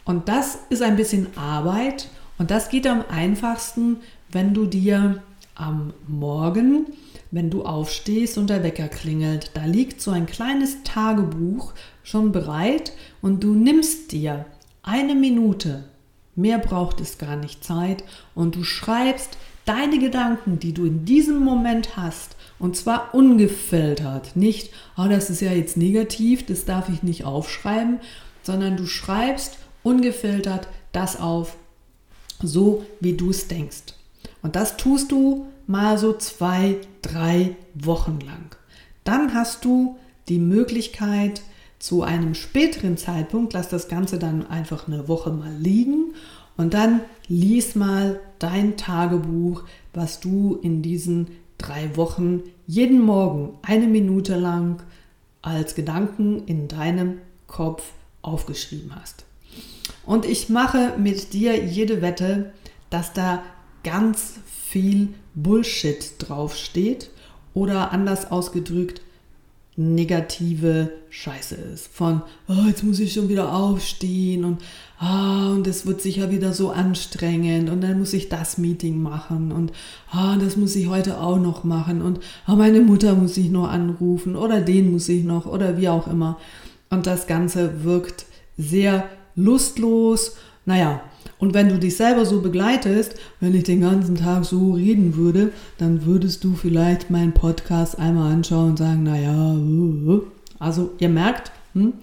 Und 0.04 0.28
das 0.28 0.58
ist 0.68 0.82
ein 0.82 0.96
bisschen 0.96 1.28
Arbeit 1.36 2.08
und 2.38 2.50
das 2.50 2.68
geht 2.68 2.86
am 2.86 3.04
einfachsten, 3.08 3.98
wenn 4.30 4.54
du 4.54 4.66
dir 4.66 5.22
am 5.54 5.94
Morgen, 6.06 6.86
wenn 7.30 7.50
du 7.50 7.64
aufstehst 7.64 8.36
und 8.38 8.50
der 8.50 8.62
Wecker 8.62 8.88
klingelt, 8.88 9.52
da 9.54 9.64
liegt 9.64 10.00
so 10.00 10.10
ein 10.10 10.26
kleines 10.26 10.82
Tagebuch 10.82 11.72
schon 12.02 12.32
bereit 12.32 12.92
und 13.22 13.42
du 13.42 13.54
nimmst 13.54 14.12
dir 14.12 14.44
eine 14.82 15.14
Minute 15.14 15.84
Mehr 16.36 16.58
braucht 16.58 17.00
es 17.00 17.18
gar 17.18 17.36
nicht 17.36 17.62
Zeit 17.62 18.02
und 18.34 18.56
du 18.56 18.64
schreibst 18.64 19.38
deine 19.64 19.98
Gedanken, 19.98 20.58
die 20.58 20.72
du 20.72 20.84
in 20.84 21.04
diesem 21.04 21.38
Moment 21.38 21.96
hast, 21.96 22.36
und 22.64 22.76
zwar 22.76 23.14
ungefiltert. 23.14 24.36
Nicht, 24.36 24.70
oh, 24.96 25.06
das 25.06 25.28
ist 25.28 25.42
ja 25.42 25.52
jetzt 25.52 25.76
negativ, 25.76 26.46
das 26.46 26.64
darf 26.64 26.88
ich 26.88 27.02
nicht 27.02 27.26
aufschreiben, 27.26 28.00
sondern 28.42 28.78
du 28.78 28.86
schreibst 28.86 29.58
ungefiltert 29.82 30.68
das 30.90 31.20
auf, 31.20 31.58
so 32.42 32.86
wie 33.00 33.18
du 33.18 33.28
es 33.28 33.48
denkst. 33.48 33.92
Und 34.40 34.56
das 34.56 34.78
tust 34.78 35.12
du 35.12 35.44
mal 35.66 35.98
so 35.98 36.14
zwei, 36.14 36.76
drei 37.02 37.54
Wochen 37.74 38.18
lang. 38.24 38.56
Dann 39.04 39.34
hast 39.34 39.66
du 39.66 39.98
die 40.28 40.38
Möglichkeit, 40.38 41.42
zu 41.78 42.02
einem 42.02 42.34
späteren 42.34 42.96
Zeitpunkt, 42.96 43.52
lass 43.52 43.68
das 43.68 43.88
Ganze 43.88 44.18
dann 44.18 44.46
einfach 44.46 44.88
eine 44.88 45.06
Woche 45.06 45.30
mal 45.30 45.52
liegen 45.54 46.14
und 46.56 46.72
dann 46.72 47.02
lies 47.28 47.74
mal 47.74 48.20
dein 48.38 48.78
Tagebuch, 48.78 49.64
was 49.92 50.20
du 50.20 50.58
in 50.62 50.80
diesen 50.80 51.26
drei 51.58 51.94
Wochen 51.96 52.42
jeden 52.66 53.00
Morgen 53.00 53.58
eine 53.62 53.86
Minute 53.86 54.36
lang 54.36 54.82
als 55.42 55.74
Gedanken 55.74 56.44
in 56.46 56.68
deinem 56.68 57.18
Kopf 57.46 57.92
aufgeschrieben 58.22 58.94
hast. 58.96 59.24
Und 60.06 60.24
ich 60.24 60.48
mache 60.48 60.94
mit 60.98 61.32
dir 61.32 61.64
jede 61.64 62.02
Wette, 62.02 62.52
dass 62.90 63.12
da 63.12 63.42
ganz 63.82 64.34
viel 64.70 65.08
Bullshit 65.34 66.14
draufsteht 66.18 67.10
oder 67.52 67.92
anders 67.92 68.30
ausgedrückt, 68.30 69.02
negative 69.76 70.90
Scheiße 71.10 71.56
ist. 71.56 71.88
Von, 71.88 72.22
oh, 72.48 72.66
jetzt 72.66 72.84
muss 72.84 73.00
ich 73.00 73.12
schon 73.12 73.28
wieder 73.28 73.54
aufstehen 73.54 74.44
und, 74.44 74.62
ah, 74.98 75.50
und 75.52 75.66
es 75.66 75.86
wird 75.86 76.00
sicher 76.00 76.30
wieder 76.30 76.52
so 76.52 76.70
anstrengend 76.70 77.70
und 77.70 77.80
dann 77.80 77.98
muss 77.98 78.12
ich 78.12 78.28
das 78.28 78.58
Meeting 78.58 79.02
machen 79.02 79.52
und, 79.52 79.72
ah, 80.10 80.36
das 80.36 80.56
muss 80.56 80.76
ich 80.76 80.88
heute 80.88 81.20
auch 81.20 81.38
noch 81.38 81.64
machen 81.64 82.02
und, 82.02 82.20
ah, 82.46 82.54
meine 82.54 82.80
Mutter 82.80 83.14
muss 83.14 83.36
ich 83.36 83.50
noch 83.50 83.68
anrufen 83.68 84.36
oder 84.36 84.60
den 84.60 84.92
muss 84.92 85.08
ich 85.08 85.24
noch 85.24 85.46
oder 85.46 85.76
wie 85.76 85.88
auch 85.88 86.06
immer. 86.06 86.38
Und 86.90 87.06
das 87.06 87.26
Ganze 87.26 87.84
wirkt 87.84 88.26
sehr 88.56 89.08
lustlos, 89.34 90.36
Naja, 90.66 91.02
und 91.38 91.54
wenn 91.54 91.68
du 91.68 91.78
dich 91.78 91.96
selber 91.96 92.24
so 92.24 92.40
begleitest, 92.40 93.16
wenn 93.40 93.54
ich 93.54 93.64
den 93.64 93.80
ganzen 93.80 94.16
Tag 94.16 94.44
so 94.44 94.72
reden 94.72 95.16
würde, 95.16 95.52
dann 95.78 96.04
würdest 96.04 96.44
du 96.44 96.54
vielleicht 96.54 97.10
meinen 97.10 97.32
Podcast 97.32 97.98
einmal 97.98 98.32
anschauen 98.32 98.70
und 98.70 98.78
sagen, 98.78 99.02
naja, 99.02 99.54
äh, 99.54 100.14
äh. 100.14 100.20
also 100.58 100.92
ihr 100.98 101.08
merkt, 101.08 101.52
hm, 101.74 101.94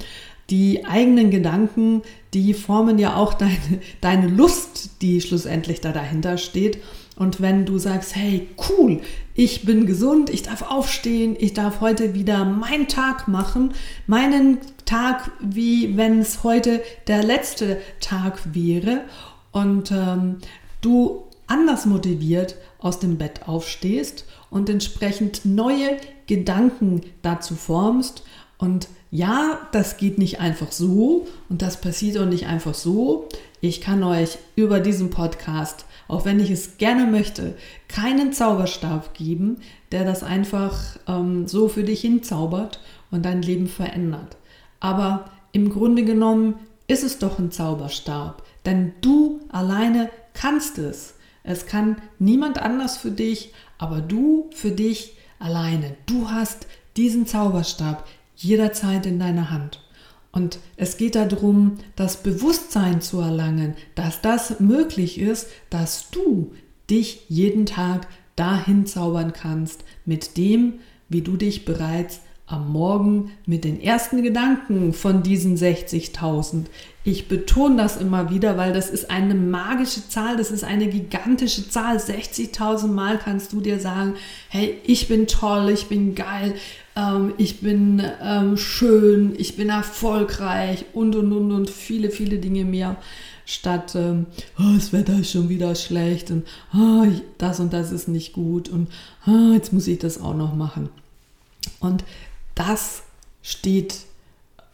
die 0.50 0.86
eigenen 0.86 1.32
Gedanken, 1.32 2.02
die 2.34 2.54
formen 2.54 3.00
ja 3.00 3.16
auch 3.16 3.34
deine, 3.36 3.80
deine 4.02 4.28
Lust, 4.28 5.02
die 5.02 5.22
schlussendlich 5.22 5.82
da 5.82 5.92
dahinter 5.92 6.38
steht. 6.38 6.80
Und 7.16 7.42
wenn 7.42 7.66
du 7.66 7.78
sagst, 7.78 8.16
hey, 8.16 8.48
cool, 8.70 9.02
ich 9.36 9.64
bin 9.64 9.86
gesund, 9.86 10.30
ich 10.30 10.44
darf 10.44 10.64
aufstehen, 10.64 11.36
ich 11.40 11.54
darf 11.54 11.82
heute 11.82 12.14
wieder 12.14 12.46
meinen 12.46 12.88
Tag 12.88 13.28
machen, 13.28 13.74
meinen 14.08 14.58
Tag, 14.92 15.32
wie 15.40 15.96
wenn 15.96 16.20
es 16.20 16.44
heute 16.44 16.84
der 17.08 17.24
letzte 17.24 17.78
Tag 18.02 18.42
wäre 18.54 19.06
und 19.54 19.90
ähm, 19.90 20.40
du 20.82 21.24
anders 21.48 21.86
motiviert 21.86 22.56
aus 22.78 23.00
dem 23.00 23.18
Bett 23.18 23.48
aufstehst 23.48 24.26
und 24.50 24.70
entsprechend 24.70 25.46
neue 25.46 25.96
Gedanken 26.28 27.04
dazu 27.22 27.56
formst 27.56 28.24
und 28.58 28.90
ja, 29.12 29.60
das 29.72 29.96
geht 29.96 30.18
nicht 30.18 30.42
einfach 30.42 30.74
so 30.74 31.26
und 31.48 31.62
das 31.62 31.80
passiert 31.80 32.18
auch 32.18 32.26
nicht 32.26 32.48
einfach 32.48 32.74
so. 32.74 33.30
Ich 33.62 33.80
kann 33.80 34.04
euch 34.04 34.40
über 34.58 34.82
diesen 34.82 35.10
Podcast, 35.10 35.86
auch 36.10 36.26
wenn 36.26 36.42
ich 36.42 36.52
es 36.52 36.78
gerne 36.78 37.06
möchte, 37.06 37.56
keinen 37.88 38.34
Zauberstab 38.34 39.14
geben, 39.14 39.62
der 39.94 40.04
das 40.04 40.22
einfach 40.22 40.98
ähm, 41.08 41.48
so 41.48 41.70
für 41.70 41.86
dich 41.86 42.02
hinzaubert 42.02 42.82
und 43.10 43.24
dein 43.24 43.42
Leben 43.42 43.68
verändert. 43.68 44.36
Aber 44.82 45.32
im 45.54 45.70
Grunde 45.70 46.04
genommen 46.04 46.56
ist 46.88 47.06
es 47.06 47.20
doch 47.20 47.40
ein 47.40 47.52
Zauberstab, 47.52 48.44
denn 48.66 48.92
du 49.00 49.40
alleine 49.50 50.10
kannst 50.34 50.78
es. 50.78 51.14
Es 51.44 51.66
kann 51.66 51.96
niemand 52.20 52.62
anders 52.62 52.98
für 52.98 53.12
dich, 53.12 53.54
aber 53.78 54.02
du 54.02 54.50
für 54.54 54.72
dich 54.72 55.16
alleine. 55.40 55.96
Du 56.06 56.30
hast 56.30 56.68
diesen 56.98 57.26
Zauberstab 57.26 58.06
jederzeit 58.36 59.06
in 59.06 59.20
deiner 59.20 59.50
Hand. 59.50 59.82
Und 60.32 60.60
es 60.78 60.98
geht 60.98 61.16
darum, 61.16 61.78
das 61.96 62.24
Bewusstsein 62.24 63.02
zu 63.02 63.20
erlangen, 63.20 63.76
dass 63.96 64.22
das 64.22 64.60
möglich 64.60 65.20
ist, 65.20 65.48
dass 65.70 66.10
du 66.10 66.54
dich 66.90 67.26
jeden 67.28 67.66
Tag 67.66 68.08
dahin 68.36 68.86
zaubern 68.86 69.34
kannst 69.34 69.84
mit 70.06 70.38
dem, 70.38 70.80
wie 71.10 71.22
du 71.22 71.36
dich 71.36 71.66
bereits 71.66 72.22
am 72.52 72.72
Morgen 72.72 73.32
mit 73.46 73.64
den 73.64 73.82
ersten 73.82 74.22
Gedanken 74.24 74.94
von 74.94 75.24
diesen 75.24 75.58
60.000. 75.58 76.66
Ich 77.04 77.28
betone 77.28 77.78
das 77.78 77.98
immer 77.98 78.30
wieder, 78.30 78.58
weil 78.58 78.74
das 78.74 78.90
ist 78.90 79.10
eine 79.10 79.34
magische 79.34 80.08
Zahl, 80.08 80.38
das 80.38 80.52
ist 80.52 80.64
eine 80.64 80.88
gigantische 80.88 81.68
Zahl. 81.68 81.98
60.000 81.98 82.88
Mal 82.88 83.18
kannst 83.18 83.54
du 83.54 83.62
dir 83.62 83.80
sagen, 83.80 84.14
hey, 84.50 84.78
ich 84.84 85.08
bin 85.08 85.26
toll, 85.26 85.70
ich 85.70 85.88
bin 85.88 86.14
geil, 86.14 86.54
ähm, 86.96 87.34
ich 87.38 87.62
bin 87.62 88.04
ähm, 88.22 88.58
schön, 88.58 89.34
ich 89.38 89.56
bin 89.56 89.70
erfolgreich 89.70 90.86
und 90.94 91.16
und 91.16 91.34
und 91.34 91.52
und 91.52 91.70
viele, 91.70 92.12
viele 92.12 92.38
Dinge 92.38 92.66
mehr. 92.66 92.98
Statt 93.46 93.96
ähm, 93.96 94.28
oh, 94.60 94.76
das 94.76 94.94
Wetter 94.94 95.20
ist 95.20 95.32
schon 95.32 95.50
wieder 95.50 95.74
schlecht 95.76 96.30
und 96.30 96.46
oh, 96.74 97.06
das 97.38 97.60
und 97.60 97.74
das 97.74 97.92
ist 97.92 98.08
nicht 98.08 98.34
gut 98.34 98.70
und 98.70 98.90
oh, 99.26 99.54
jetzt 99.54 99.74
muss 99.74 99.88
ich 99.88 99.98
das 99.98 100.22
auch 100.22 100.36
noch 100.36 100.56
machen. 100.56 100.90
Und 101.80 102.04
das 102.56 103.04
steht, 103.42 104.00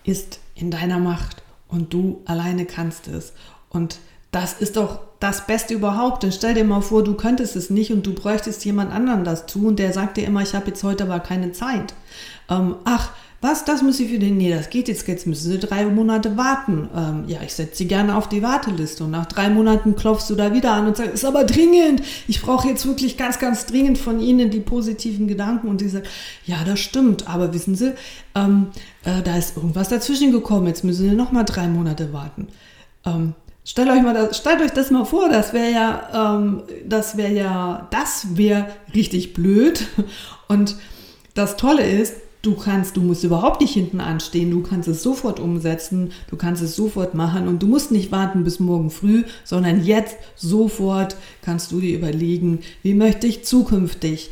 ist 0.03 0.39
in 0.55 0.71
deiner 0.71 0.99
Macht 0.99 1.43
und 1.67 1.93
du 1.93 2.21
alleine 2.25 2.65
kannst 2.65 3.07
es. 3.07 3.33
Und 3.69 3.99
das 4.31 4.53
ist 4.53 4.77
doch 4.77 4.99
das 5.19 5.47
Beste 5.47 5.73
überhaupt. 5.73 6.23
Dann 6.23 6.31
stell 6.31 6.53
dir 6.53 6.63
mal 6.63 6.81
vor, 6.81 7.03
du 7.03 7.15
könntest 7.15 7.55
es 7.55 7.69
nicht 7.69 7.91
und 7.91 8.05
du 8.05 8.13
bräuchtest 8.13 8.63
jemand 8.65 8.91
anderen 8.91 9.23
das 9.23 9.45
tun, 9.45 9.75
der 9.75 9.93
sagt 9.93 10.17
dir 10.17 10.25
immer, 10.25 10.41
ich 10.41 10.53
habe 10.53 10.67
jetzt 10.67 10.83
heute 10.83 11.03
aber 11.03 11.19
keine 11.19 11.51
Zeit. 11.51 11.93
Ähm, 12.49 12.75
ach, 12.85 13.11
was, 13.39 13.65
das 13.65 13.83
muss 13.83 13.99
ich 13.99 14.09
für 14.09 14.17
den, 14.17 14.37
nee, 14.37 14.49
das 14.49 14.71
geht 14.71 14.87
jetzt, 14.87 15.07
jetzt 15.07 15.27
müssen 15.27 15.51
Sie 15.51 15.59
drei 15.59 15.85
Monate 15.85 16.37
warten. 16.37 16.89
Ähm, 16.95 17.23
ja, 17.27 17.39
ich 17.45 17.53
setze 17.53 17.77
Sie 17.77 17.87
gerne 17.87 18.15
auf 18.15 18.27
die 18.27 18.41
Warteliste 18.41 19.03
und 19.03 19.11
nach 19.11 19.27
drei 19.27 19.49
Monaten 19.49 19.95
klopfst 19.95 20.27
du 20.29 20.35
da 20.35 20.53
wieder 20.53 20.71
an 20.71 20.87
und 20.87 20.97
sagst, 20.97 21.13
ist 21.13 21.25
aber 21.25 21.43
dringend, 21.43 22.01
ich 22.27 22.41
brauche 22.41 22.67
jetzt 22.67 22.87
wirklich 22.87 23.15
ganz, 23.15 23.37
ganz 23.37 23.67
dringend 23.67 23.99
von 23.99 24.19
Ihnen 24.19 24.49
die 24.49 24.59
positiven 24.59 25.27
Gedanken 25.27 25.67
und 25.67 25.79
sie 25.79 25.89
sagt, 25.89 26.07
ja, 26.45 26.63
das 26.65 26.79
stimmt, 26.79 27.27
aber 27.29 27.53
wissen 27.53 27.75
Sie, 27.75 27.93
ähm, 28.33 28.67
äh, 29.03 29.21
da 29.21 29.37
ist 29.37 29.55
irgendwas 29.55 29.89
dazwischen 29.89 30.31
gekommen, 30.31 30.65
jetzt 30.65 30.83
müssen 30.83 31.07
Sie 31.07 31.15
nochmal 31.15 31.45
drei 31.45 31.67
Monate 31.67 32.13
warten. 32.13 32.47
Ähm, 33.05 33.35
Stellt 33.69 33.89
euch 33.89 34.01
mal 34.01 34.13
das, 34.13 34.37
stellt 34.37 34.61
euch 34.61 34.71
das 34.71 34.91
mal 34.91 35.03
vor, 35.03 35.27
das 35.27 35.51
wäre 35.51 35.69
ja, 35.69 36.37
ähm, 36.37 36.63
das 36.85 37.17
wäre 37.17 37.33
ja, 37.33 37.87
das 37.91 38.37
wäre 38.37 38.67
richtig 38.95 39.33
blöd. 39.33 39.85
Und 40.47 40.77
das 41.33 41.57
Tolle 41.57 41.85
ist, 41.85 42.13
du 42.41 42.55
kannst, 42.55 42.97
du 42.97 43.01
musst 43.01 43.23
überhaupt 43.23 43.61
nicht 43.61 43.73
hinten 43.73 43.99
anstehen, 43.99 44.51
du 44.51 44.61
kannst 44.61 44.87
es 44.87 45.03
sofort 45.03 45.39
umsetzen, 45.39 46.11
du 46.29 46.35
kannst 46.35 46.61
es 46.61 46.75
sofort 46.75 47.13
machen. 47.13 47.47
Und 47.47 47.61
du 47.61 47.67
musst 47.67 47.91
nicht 47.91 48.11
warten 48.11 48.43
bis 48.43 48.59
morgen 48.59 48.89
früh, 48.89 49.23
sondern 49.43 49.83
jetzt 49.83 50.17
sofort 50.35 51.15
kannst 51.41 51.71
du 51.71 51.79
dir 51.79 51.97
überlegen, 51.97 52.59
wie 52.83 52.93
möchte 52.93 53.27
ich 53.27 53.43
zukünftig 53.43 54.31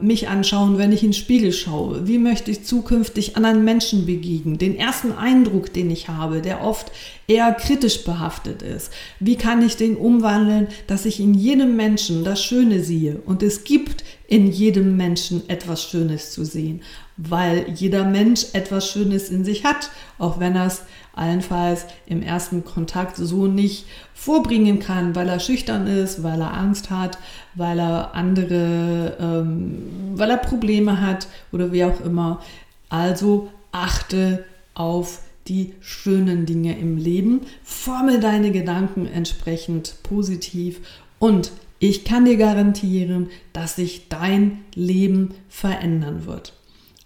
mich 0.00 0.28
anschauen, 0.28 0.78
wenn 0.78 0.92
ich 0.92 1.02
in 1.02 1.10
den 1.10 1.14
Spiegel 1.14 1.52
schaue? 1.52 2.06
Wie 2.06 2.18
möchte 2.18 2.50
ich 2.50 2.64
zukünftig 2.64 3.36
anderen 3.36 3.64
Menschen 3.64 4.06
begegnen? 4.06 4.56
Den 4.56 4.76
ersten 4.76 5.12
Eindruck, 5.12 5.72
den 5.72 5.90
ich 5.90 6.08
habe, 6.08 6.40
der 6.40 6.62
oft 6.62 6.92
eher 7.26 7.52
kritisch 7.52 8.04
behaftet 8.04 8.62
ist. 8.62 8.90
Wie 9.20 9.36
kann 9.36 9.60
ich 9.60 9.76
den 9.76 9.96
umwandeln, 9.96 10.68
dass 10.86 11.04
ich 11.04 11.20
in 11.20 11.34
jedem 11.34 11.76
Menschen 11.76 12.24
das 12.24 12.42
Schöne 12.42 12.82
sehe? 12.82 13.20
Und 13.26 13.42
es 13.42 13.64
gibt 13.64 14.04
in 14.28 14.46
jedem 14.46 14.96
Menschen 14.96 15.48
etwas 15.48 15.82
Schönes 15.82 16.30
zu 16.32 16.44
sehen, 16.44 16.82
weil 17.16 17.66
jeder 17.74 18.04
Mensch 18.04 18.46
etwas 18.52 18.90
Schönes 18.90 19.30
in 19.30 19.44
sich 19.44 19.64
hat, 19.64 19.90
auch 20.18 20.38
wenn 20.38 20.54
er 20.54 20.66
es 20.66 20.82
allenfalls 21.14 21.84
im 22.06 22.22
ersten 22.22 22.64
Kontakt 22.64 23.16
so 23.16 23.46
nicht 23.46 23.86
vorbringen 24.14 24.78
kann, 24.78 25.16
weil 25.16 25.28
er 25.28 25.40
schüchtern 25.40 25.86
ist, 25.86 26.22
weil 26.22 26.40
er 26.40 26.54
Angst 26.54 26.90
hat, 26.90 27.18
weil 27.54 27.78
er 27.78 28.14
andere, 28.14 29.16
ähm, 29.48 30.12
weil 30.14 30.30
er 30.30 30.36
Probleme 30.36 31.00
hat 31.00 31.28
oder 31.52 31.72
wie 31.72 31.84
auch 31.84 32.00
immer. 32.00 32.40
Also 32.88 33.50
achte 33.72 34.44
auf 34.74 35.20
die 35.48 35.74
schönen 35.80 36.46
Dinge 36.46 36.78
im 36.78 36.98
Leben, 36.98 37.40
forme 37.62 38.20
deine 38.20 38.52
Gedanken 38.52 39.06
entsprechend 39.06 40.02
positiv 40.02 40.80
und 41.18 41.52
ich 41.80 42.04
kann 42.04 42.24
dir 42.24 42.36
garantieren, 42.36 43.28
dass 43.52 43.76
sich 43.76 44.08
dein 44.08 44.64
Leben 44.74 45.34
verändern 45.48 46.26
wird. 46.26 46.52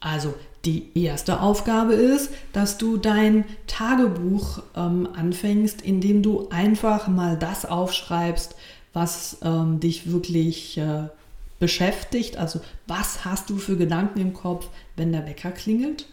Also 0.01 0.35
die 0.65 0.87
erste 0.95 1.41
Aufgabe 1.41 1.95
ist, 1.95 2.31
dass 2.53 2.79
du 2.79 2.97
dein 2.97 3.45
Tagebuch 3.67 4.63
ähm, 4.77 5.09
anfängst, 5.15 5.83
indem 5.83 6.23
du 6.23 6.49
einfach 6.51 7.09
mal 7.09 7.37
das 7.37 7.67
aufschreibst, 7.67 8.55
was 8.93 9.39
ähm, 9.43 9.81
dich 9.81 10.11
wirklich 10.11 10.79
äh, 10.79 11.09
beschäftigt. 11.63 12.39
Also 12.39 12.61
was 12.89 13.25
hast 13.25 13.49
du 13.49 13.57
für 13.57 13.77
Gedanken 13.77 14.21
im 14.21 14.33
Kopf, 14.33 14.67
wenn 14.97 15.13
der 15.13 15.27
Wecker 15.27 15.53
klingelt? 15.53 16.09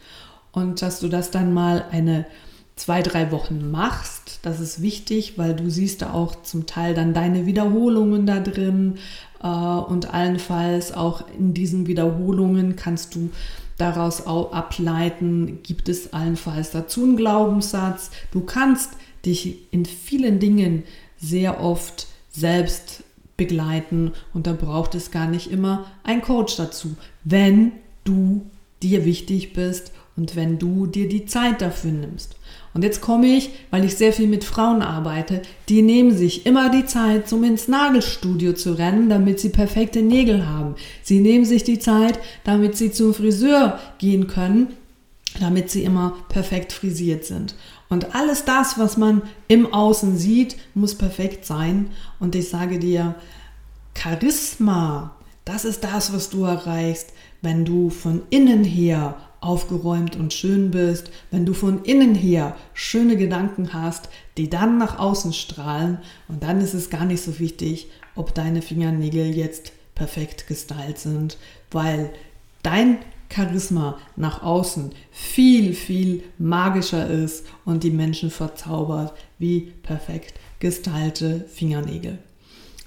Und 0.52 0.84
dass 0.84 1.00
du 1.00 1.10
das 1.10 1.32
dann 1.32 1.56
mal 1.56 1.86
eine 1.90 2.28
zwei, 2.76 3.02
drei 3.02 3.32
Wochen 3.32 3.72
machst. 3.72 4.42
Das 4.44 4.60
ist 4.60 4.84
wichtig, 4.84 5.40
weil 5.40 5.56
du 5.56 5.72
siehst 5.72 6.04
da 6.04 6.14
auch 6.14 6.44
zum 6.44 6.68
Teil 6.68 6.94
dann 6.94 7.16
deine 7.16 7.48
Wiederholungen 7.48 8.28
da 8.28 8.40
drin. 8.40 9.00
Äh, 9.42 9.48
und 9.48 10.14
allenfalls 10.14 10.94
auch 10.94 11.24
in 11.36 11.56
diesen 11.56 11.88
Wiederholungen 11.88 12.76
kannst 12.76 13.16
du 13.16 13.32
daraus 13.80 14.28
auch 14.28 14.54
ableiten, 14.54 15.64
gibt 15.64 15.90
es 15.90 16.14
allenfalls 16.14 16.70
dazu 16.70 17.04
einen 17.04 17.18
Glaubenssatz. 17.18 18.12
Du 18.32 18.42
kannst 18.42 18.92
dich 19.26 19.58
in 19.72 19.86
vielen 19.86 20.40
Dingen 20.40 20.84
sehr 21.18 21.60
oft 21.60 22.06
selbst 22.30 23.04
begleiten 23.40 24.12
und 24.36 24.46
da 24.46 24.54
braucht 24.54 24.94
es 24.94 25.10
gar 25.10 25.28
nicht 25.28 25.50
immer 25.50 25.86
einen 26.04 26.22
Coach 26.22 26.58
dazu, 26.58 26.96
wenn 27.24 27.72
du 28.04 28.46
dir 28.84 29.06
wichtig 29.06 29.54
bist 29.54 29.92
und 30.16 30.36
wenn 30.36 30.60
du 30.60 30.86
dir 30.86 31.10
die 31.10 31.26
Zeit 31.26 31.62
dafür 31.62 31.92
nimmst. 31.92 32.36
Und 32.74 32.84
jetzt 32.84 33.02
komme 33.02 33.26
ich, 33.26 33.50
weil 33.72 33.84
ich 33.84 33.96
sehr 33.96 34.14
viel 34.14 34.28
mit 34.28 34.44
Frauen 34.44 34.82
arbeite, 34.82 35.42
die 35.70 35.82
nehmen 35.82 36.16
sich 36.16 36.46
immer 36.46 36.70
die 36.70 36.86
Zeit, 36.86 37.32
um 37.34 37.44
ins 37.44 37.68
Nagelstudio 37.68 38.54
zu 38.54 38.74
rennen, 38.74 39.10
damit 39.10 39.40
sie 39.40 39.50
perfekte 39.50 40.02
Nägel 40.02 40.46
haben. 40.46 40.76
Sie 41.02 41.20
nehmen 41.20 41.46
sich 41.46 41.64
die 41.64 41.80
Zeit, 41.80 42.20
damit 42.44 42.78
sie 42.78 42.92
zum 42.92 43.14
Friseur 43.14 43.80
gehen 43.98 44.28
können, 44.28 44.68
damit 45.40 45.70
sie 45.70 45.84
immer 45.84 46.16
perfekt 46.30 46.74
frisiert 46.74 47.26
sind. 47.26 47.56
Und 47.90 48.16
alles 48.16 48.46
das, 48.46 48.78
was 48.78 48.98
man 48.98 49.24
im 49.48 49.74
Außen 49.74 50.18
sieht, 50.18 50.58
muss 50.74 50.96
perfekt 50.96 51.46
sein. 51.46 51.90
Und 52.20 52.36
ich 52.36 52.50
sage 52.50 52.80
dir, 52.80 53.16
Charisma, 53.98 55.16
das 55.46 55.66
ist 55.66 55.84
das, 55.84 56.14
was 56.14 56.30
du 56.30 56.44
erreichst, 56.44 57.14
wenn 57.42 57.66
du 57.66 57.90
von 57.90 58.22
innen 58.30 58.64
her 58.64 59.18
aufgeräumt 59.42 60.16
und 60.16 60.34
schön 60.34 60.72
bist, 60.72 61.12
wenn 61.32 61.46
du 61.46 61.54
von 61.54 61.84
innen 61.84 62.14
her 62.14 62.56
schöne 62.74 63.16
Gedanken 63.16 63.74
hast, 63.74 64.10
die 64.38 64.50
dann 64.50 64.78
nach 64.78 65.00
außen 65.00 65.34
strahlen 65.34 66.00
und 66.28 66.44
dann 66.44 66.60
ist 66.60 66.74
es 66.74 66.90
gar 66.90 67.06
nicht 67.06 67.24
so 67.24 67.40
wichtig, 67.40 67.90
ob 68.16 68.34
deine 68.34 68.62
Fingernägel 68.62 69.36
jetzt 69.36 69.72
perfekt 69.96 70.48
gestylt 70.48 70.98
sind, 70.98 71.38
weil 71.72 72.12
dein 72.64 72.98
Charisma 73.34 73.98
nach 74.16 74.42
außen 74.44 74.92
viel, 75.12 75.74
viel 75.74 76.24
magischer 76.38 77.10
ist 77.10 77.46
und 77.66 77.84
die 77.84 77.92
Menschen 77.92 78.32
verzaubert 78.32 79.14
wie 79.38 79.72
perfekt 79.84 80.40
gestylte 80.60 81.46
Fingernägel. 81.48 82.20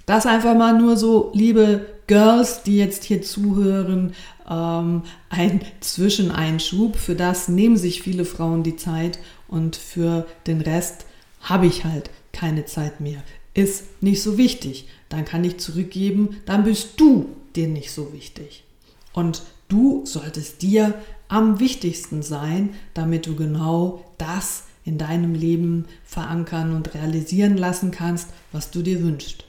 Das 0.07 0.27
einfach 0.27 0.57
mal 0.57 0.77
nur 0.77 0.97
so, 0.97 1.31
liebe 1.33 1.87
Girls, 2.07 2.65
die 2.65 2.77
jetzt 2.77 3.05
hier 3.05 3.23
zuhören, 3.23 4.15
ähm, 4.51 5.03
ein 5.31 5.61
Zwischeneinschub. 5.81 6.97
Für 6.97 7.15
das 7.15 7.49
nehmen 7.49 7.77
sich 7.77 8.03
viele 8.03 8.25
Frauen 8.25 8.65
die 8.65 8.77
Zeit 8.77 9.19
und 9.49 9.77
für 9.77 10.27
den 10.47 10.61
Rest 10.61 11.07
habe 11.41 11.67
ich 11.67 11.85
halt 11.85 12.11
keine 12.33 12.65
Zeit 12.65 13.01
mehr. 13.01 13.23
Ist 13.55 14.03
nicht 14.03 14.23
so 14.23 14.39
wichtig. 14.39 14.89
Dann 15.09 15.25
kann 15.25 15.45
ich 15.45 15.59
zurückgeben, 15.59 16.37
dann 16.47 16.65
bist 16.65 17.01
du 17.01 17.29
dir 17.55 17.69
nicht 17.69 17.93
so 17.93 18.13
wichtig. 18.13 18.65
Und 19.13 19.43
du 19.69 20.05
solltest 20.05 20.63
dir 20.63 20.95
am 21.29 21.61
wichtigsten 21.61 22.23
sein, 22.23 22.71
damit 22.95 23.27
du 23.27 23.37
genau 23.37 24.05
das 24.19 24.65
in 24.85 24.99
deinem 24.99 25.35
Leben 25.35 25.87
verankern 26.05 26.75
und 26.75 26.95
realisieren 26.95 27.57
lassen 27.57 27.91
kannst, 27.91 28.29
was 28.51 28.71
du 28.71 28.83
dir 28.83 29.03
wünschst. 29.03 29.45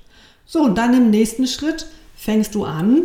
So, 0.45 0.61
und 0.61 0.77
dann 0.77 0.93
im 0.93 1.09
nächsten 1.09 1.47
Schritt 1.47 1.87
fängst 2.15 2.55
du 2.55 2.65
an, 2.65 3.03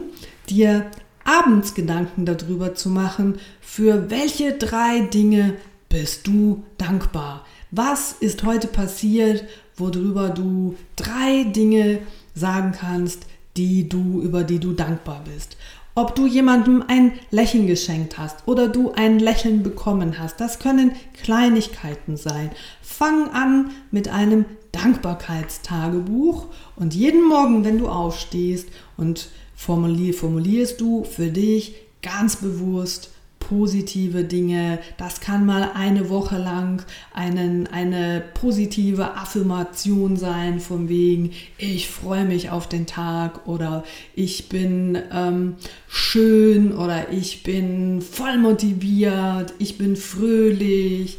dir 0.49 0.87
abends 1.25 1.75
Gedanken 1.75 2.25
darüber 2.25 2.75
zu 2.75 2.89
machen, 2.89 3.39
für 3.61 4.11
welche 4.11 4.53
drei 4.53 5.01
Dinge 5.01 5.55
bist 5.89 6.27
du 6.27 6.65
dankbar. 6.77 7.45
Was 7.71 8.13
ist 8.13 8.45
heute 8.45 8.67
passiert, 8.67 9.45
worüber 9.77 10.31
du 10.31 10.77
drei 10.97 11.45
Dinge 11.45 12.01
sagen 12.35 12.73
kannst, 12.73 13.27
die 13.57 13.89
du, 13.89 14.23
über 14.23 14.45
die 14.45 14.59
du 14.59 14.73
dankbar 14.73 15.23
bist. 15.25 15.57
Ob 15.99 16.15
du 16.15 16.29
jemandem 16.29 16.85
ein 16.87 17.19
Lächeln 17.33 17.67
geschenkt 17.67 18.19
hast 18.19 18.47
oder 18.47 18.69
du 18.69 18.93
ein 18.93 19.19
Lächeln 19.19 19.65
bekommen 19.65 20.21
hast, 20.21 20.41
das 20.41 20.61
können 20.61 20.93
Kleinigkeiten 21.21 22.17
sein. 22.17 22.53
Fang 22.81 23.31
an 23.33 23.73
mit 23.91 24.07
einem 24.07 24.45
Dankbarkeitstagebuch 24.71 26.47
und 26.77 26.95
jeden 26.95 27.27
Morgen, 27.27 27.65
wenn 27.65 27.79
du 27.79 27.89
aufstehst 27.89 28.69
und 28.97 29.31
formulier, 29.57 30.15
formulierst 30.15 30.81
du 30.81 31.03
für 31.03 31.31
dich 31.31 31.75
ganz 32.01 32.37
bewusst 32.37 33.11
positive 33.49 34.25
Dinge. 34.25 34.79
Das 34.99 35.21
kann 35.21 35.47
mal 35.47 35.71
eine 35.75 36.11
Woche 36.11 36.37
lang 36.37 36.85
einen, 37.13 37.67
eine 37.67 38.23
positive 38.35 39.15
Affirmation 39.17 40.17
sein, 40.17 40.61
von 40.61 40.89
wegen, 40.89 41.33
ich 41.57 41.89
freue 41.89 42.25
mich 42.25 42.51
auf 42.51 42.69
den 42.69 42.87
Tag 42.87 43.47
oder 43.47 43.85
ich 44.15 44.49
bin 44.49 44.99
ähm, 45.13 45.57
schön 45.89 46.73
oder 46.73 47.11
ich 47.11 47.43
bin 47.43 48.03
voll 48.03 48.39
motiviert, 48.39 49.55
ich 49.59 49.79
bin 49.79 49.97
fröhlich. 49.97 51.19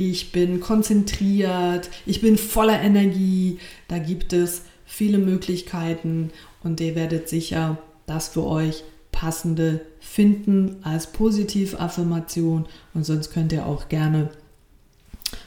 Ich 0.00 0.30
bin 0.30 0.60
konzentriert, 0.60 1.90
ich 2.06 2.20
bin 2.20 2.38
voller 2.38 2.80
Energie. 2.80 3.58
Da 3.88 3.98
gibt 3.98 4.32
es 4.32 4.62
viele 4.86 5.18
Möglichkeiten 5.18 6.30
und 6.62 6.80
ihr 6.80 6.94
werdet 6.94 7.28
sicher 7.28 7.78
das 8.06 8.28
für 8.28 8.44
euch 8.44 8.84
passende 9.10 9.80
finden 10.18 10.78
als 10.82 11.12
Positivaffirmation 11.12 12.66
und 12.92 13.06
sonst 13.06 13.32
könnt 13.32 13.52
ihr 13.52 13.66
auch 13.66 13.88
gerne 13.88 14.30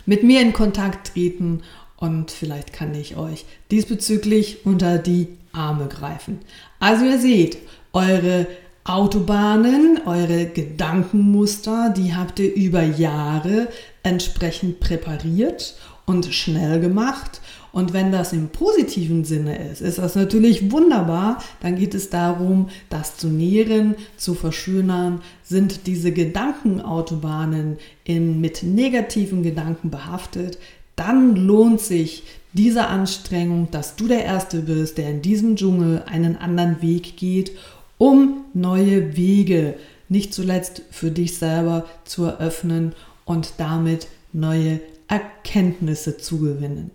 mit 0.05 0.23
mir 0.23 0.39
in 0.39 0.53
Kontakt 0.53 1.12
treten 1.12 1.63
und 1.97 2.31
vielleicht 2.31 2.71
kann 2.71 2.95
ich 2.95 3.17
euch 3.17 3.43
diesbezüglich 3.69 4.65
unter 4.65 4.97
die 4.97 5.27
Arme 5.51 5.89
greifen. 5.89 6.39
Also 6.79 7.03
ihr 7.03 7.19
seht, 7.19 7.57
eure 7.91 8.47
Autobahnen, 8.86 9.99
eure 10.05 10.45
Gedankenmuster, 10.45 11.89
die 11.89 12.15
habt 12.15 12.39
ihr 12.39 12.55
über 12.55 12.81
Jahre 12.81 13.67
entsprechend 14.03 14.79
präpariert 14.79 15.75
und 16.05 16.34
schnell 16.34 16.79
gemacht 16.79 17.40
und 17.71 17.93
wenn 17.93 18.12
das 18.12 18.34
im 18.34 18.49
positiven 18.49 19.23
Sinne 19.23 19.69
ist, 19.69 19.81
ist 19.81 19.97
das 19.97 20.15
natürlich 20.15 20.71
wunderbar. 20.71 21.41
Dann 21.62 21.77
geht 21.77 21.95
es 21.95 22.10
darum, 22.10 22.69
das 22.89 23.15
zu 23.17 23.27
nähren, 23.27 23.95
zu 24.17 24.34
verschönern. 24.34 25.21
Sind 25.43 25.88
diese 25.88 26.12
Gedankenautobahnen 26.12 27.77
in, 28.03 28.41
mit 28.41 28.63
negativen 28.63 29.41
Gedanken 29.41 29.89
behaftet, 29.89 30.57
dann 30.97 31.36
lohnt 31.36 31.79
sich 31.79 32.23
diese 32.53 32.88
Anstrengung, 32.88 33.69
dass 33.71 33.95
du 33.95 34.07
der 34.07 34.25
Erste 34.25 34.60
bist, 34.60 34.97
der 34.97 35.10
in 35.10 35.21
diesem 35.21 35.55
Dschungel 35.55 36.03
einen 36.05 36.36
anderen 36.36 36.81
Weg 36.81 37.15
geht, 37.15 37.53
um 37.97 38.45
neue 38.53 39.15
Wege, 39.15 39.75
nicht 40.10 40.34
zuletzt 40.34 40.81
für 40.91 41.10
dich 41.10 41.38
selber, 41.38 41.86
zu 42.03 42.25
eröffnen 42.25 42.93
und 43.23 43.53
damit 43.57 44.07
neue 44.34 44.81
Erkenntnisse 45.07 46.17
zu 46.17 46.39
gewinnen. 46.39 46.91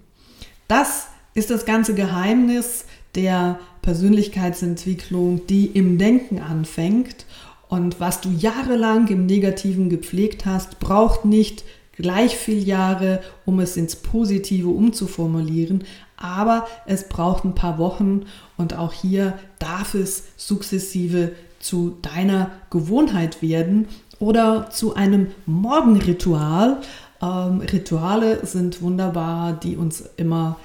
Das 0.69 1.09
ist 1.35 1.51
das 1.51 1.65
ganze 1.65 1.95
Geheimnis 1.95 2.87
der 3.15 3.59
Persönlichkeitsentwicklung, 3.83 5.47
die 5.47 5.67
im 5.67 5.99
Denken 5.99 6.41
anfängt. 6.41 7.27
Und 7.69 8.01
was 8.01 8.21
du 8.21 8.31
jahrelang 8.31 9.09
im 9.09 9.27
Negativen 9.27 9.89
gepflegt 9.89 10.47
hast, 10.47 10.79
braucht 10.79 11.25
nicht 11.25 11.65
gleich 11.93 12.37
viel 12.37 12.67
Jahre, 12.67 13.23
um 13.45 13.61
es 13.61 13.77
ins 13.77 13.97
Positive 13.97 14.69
umzuformulieren, 14.69 15.85
aber 16.17 16.67
es 16.87 17.09
braucht 17.09 17.45
ein 17.45 17.55
paar 17.55 17.79
Wochen. 17.79 18.27
Und 18.57 18.77
auch 18.77 18.93
hier 18.93 19.39
darf 19.59 19.95
es 19.95 20.25
sukzessive 20.37 21.33
zu 21.59 21.97
deiner 22.03 22.51
Gewohnheit 22.71 23.43
werden 23.43 23.89
oder 24.19 24.71
zu 24.71 24.95
einem 24.95 25.29
Morgenritual, 25.47 26.81
ähm, 27.23 27.61
Rituale 27.61 28.45
sind 28.47 28.83
wunderbar, 28.83 29.53
die 29.53 29.77
uns 29.77 30.05
immer 30.17 30.59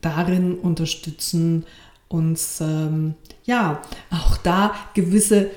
darin 0.00 0.54
unterstützen, 0.54 1.64
uns 2.08 2.60
ähm, 2.60 3.14
ja 3.44 3.82
auch 4.10 4.36
da 4.36 4.74
gewisse 4.94 5.50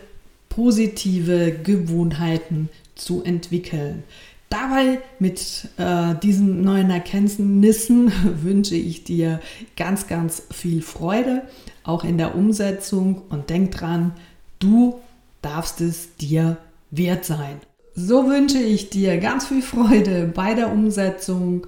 positive 0.49 1.51
Gewohnheiten 1.63 2.69
zu 2.95 3.23
entwickeln. 3.23 4.03
Dabei 4.49 4.99
mit 5.19 5.69
äh, 5.77 6.15
diesen 6.23 6.61
neuen 6.61 6.89
Erkenntnissen 6.89 8.11
wünsche 8.43 8.75
ich 8.75 9.03
dir 9.03 9.39
ganz, 9.77 10.07
ganz 10.07 10.43
viel 10.51 10.81
Freude, 10.81 11.43
auch 11.83 12.03
in 12.03 12.17
der 12.17 12.35
Umsetzung 12.35 13.21
und 13.29 13.49
denk 13.51 13.71
dran, 13.71 14.13
du 14.57 14.99
darfst 15.41 15.81
es 15.81 16.15
dir 16.15 16.57
wert 16.89 17.25
sein. 17.25 17.59
So 18.01 18.29
wünsche 18.29 18.59
ich 18.59 18.89
dir 18.89 19.17
ganz 19.17 19.47
viel 19.47 19.61
Freude 19.61 20.31
bei 20.33 20.53
der 20.53 20.71
Umsetzung 20.71 21.67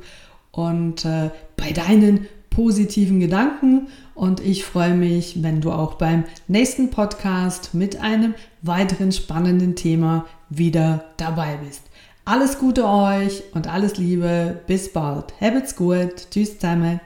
und 0.51 1.03
äh, 1.03 1.29
bei 1.57 1.71
deinen 1.73 2.25
positiven 2.49 3.19
Gedanken. 3.19 3.87
Und 4.15 4.39
ich 4.39 4.63
freue 4.63 4.93
mich, 4.93 5.43
wenn 5.43 5.59
du 5.59 5.71
auch 5.71 5.95
beim 5.95 6.23
nächsten 6.47 6.89
Podcast 6.89 7.73
mit 7.73 7.99
einem 7.99 8.33
weiteren 8.61 9.11
spannenden 9.11 9.75
Thema 9.75 10.25
wieder 10.49 11.03
dabei 11.17 11.57
bist. 11.57 11.83
Alles 12.23 12.59
Gute 12.59 12.85
euch 12.87 13.43
und 13.53 13.67
alles 13.67 13.97
Liebe. 13.97 14.61
Bis 14.67 14.93
bald. 14.93 15.33
Habt's 15.41 15.75
gut. 15.75 16.27
Tschüss 16.31 16.57
zusammen. 16.59 17.01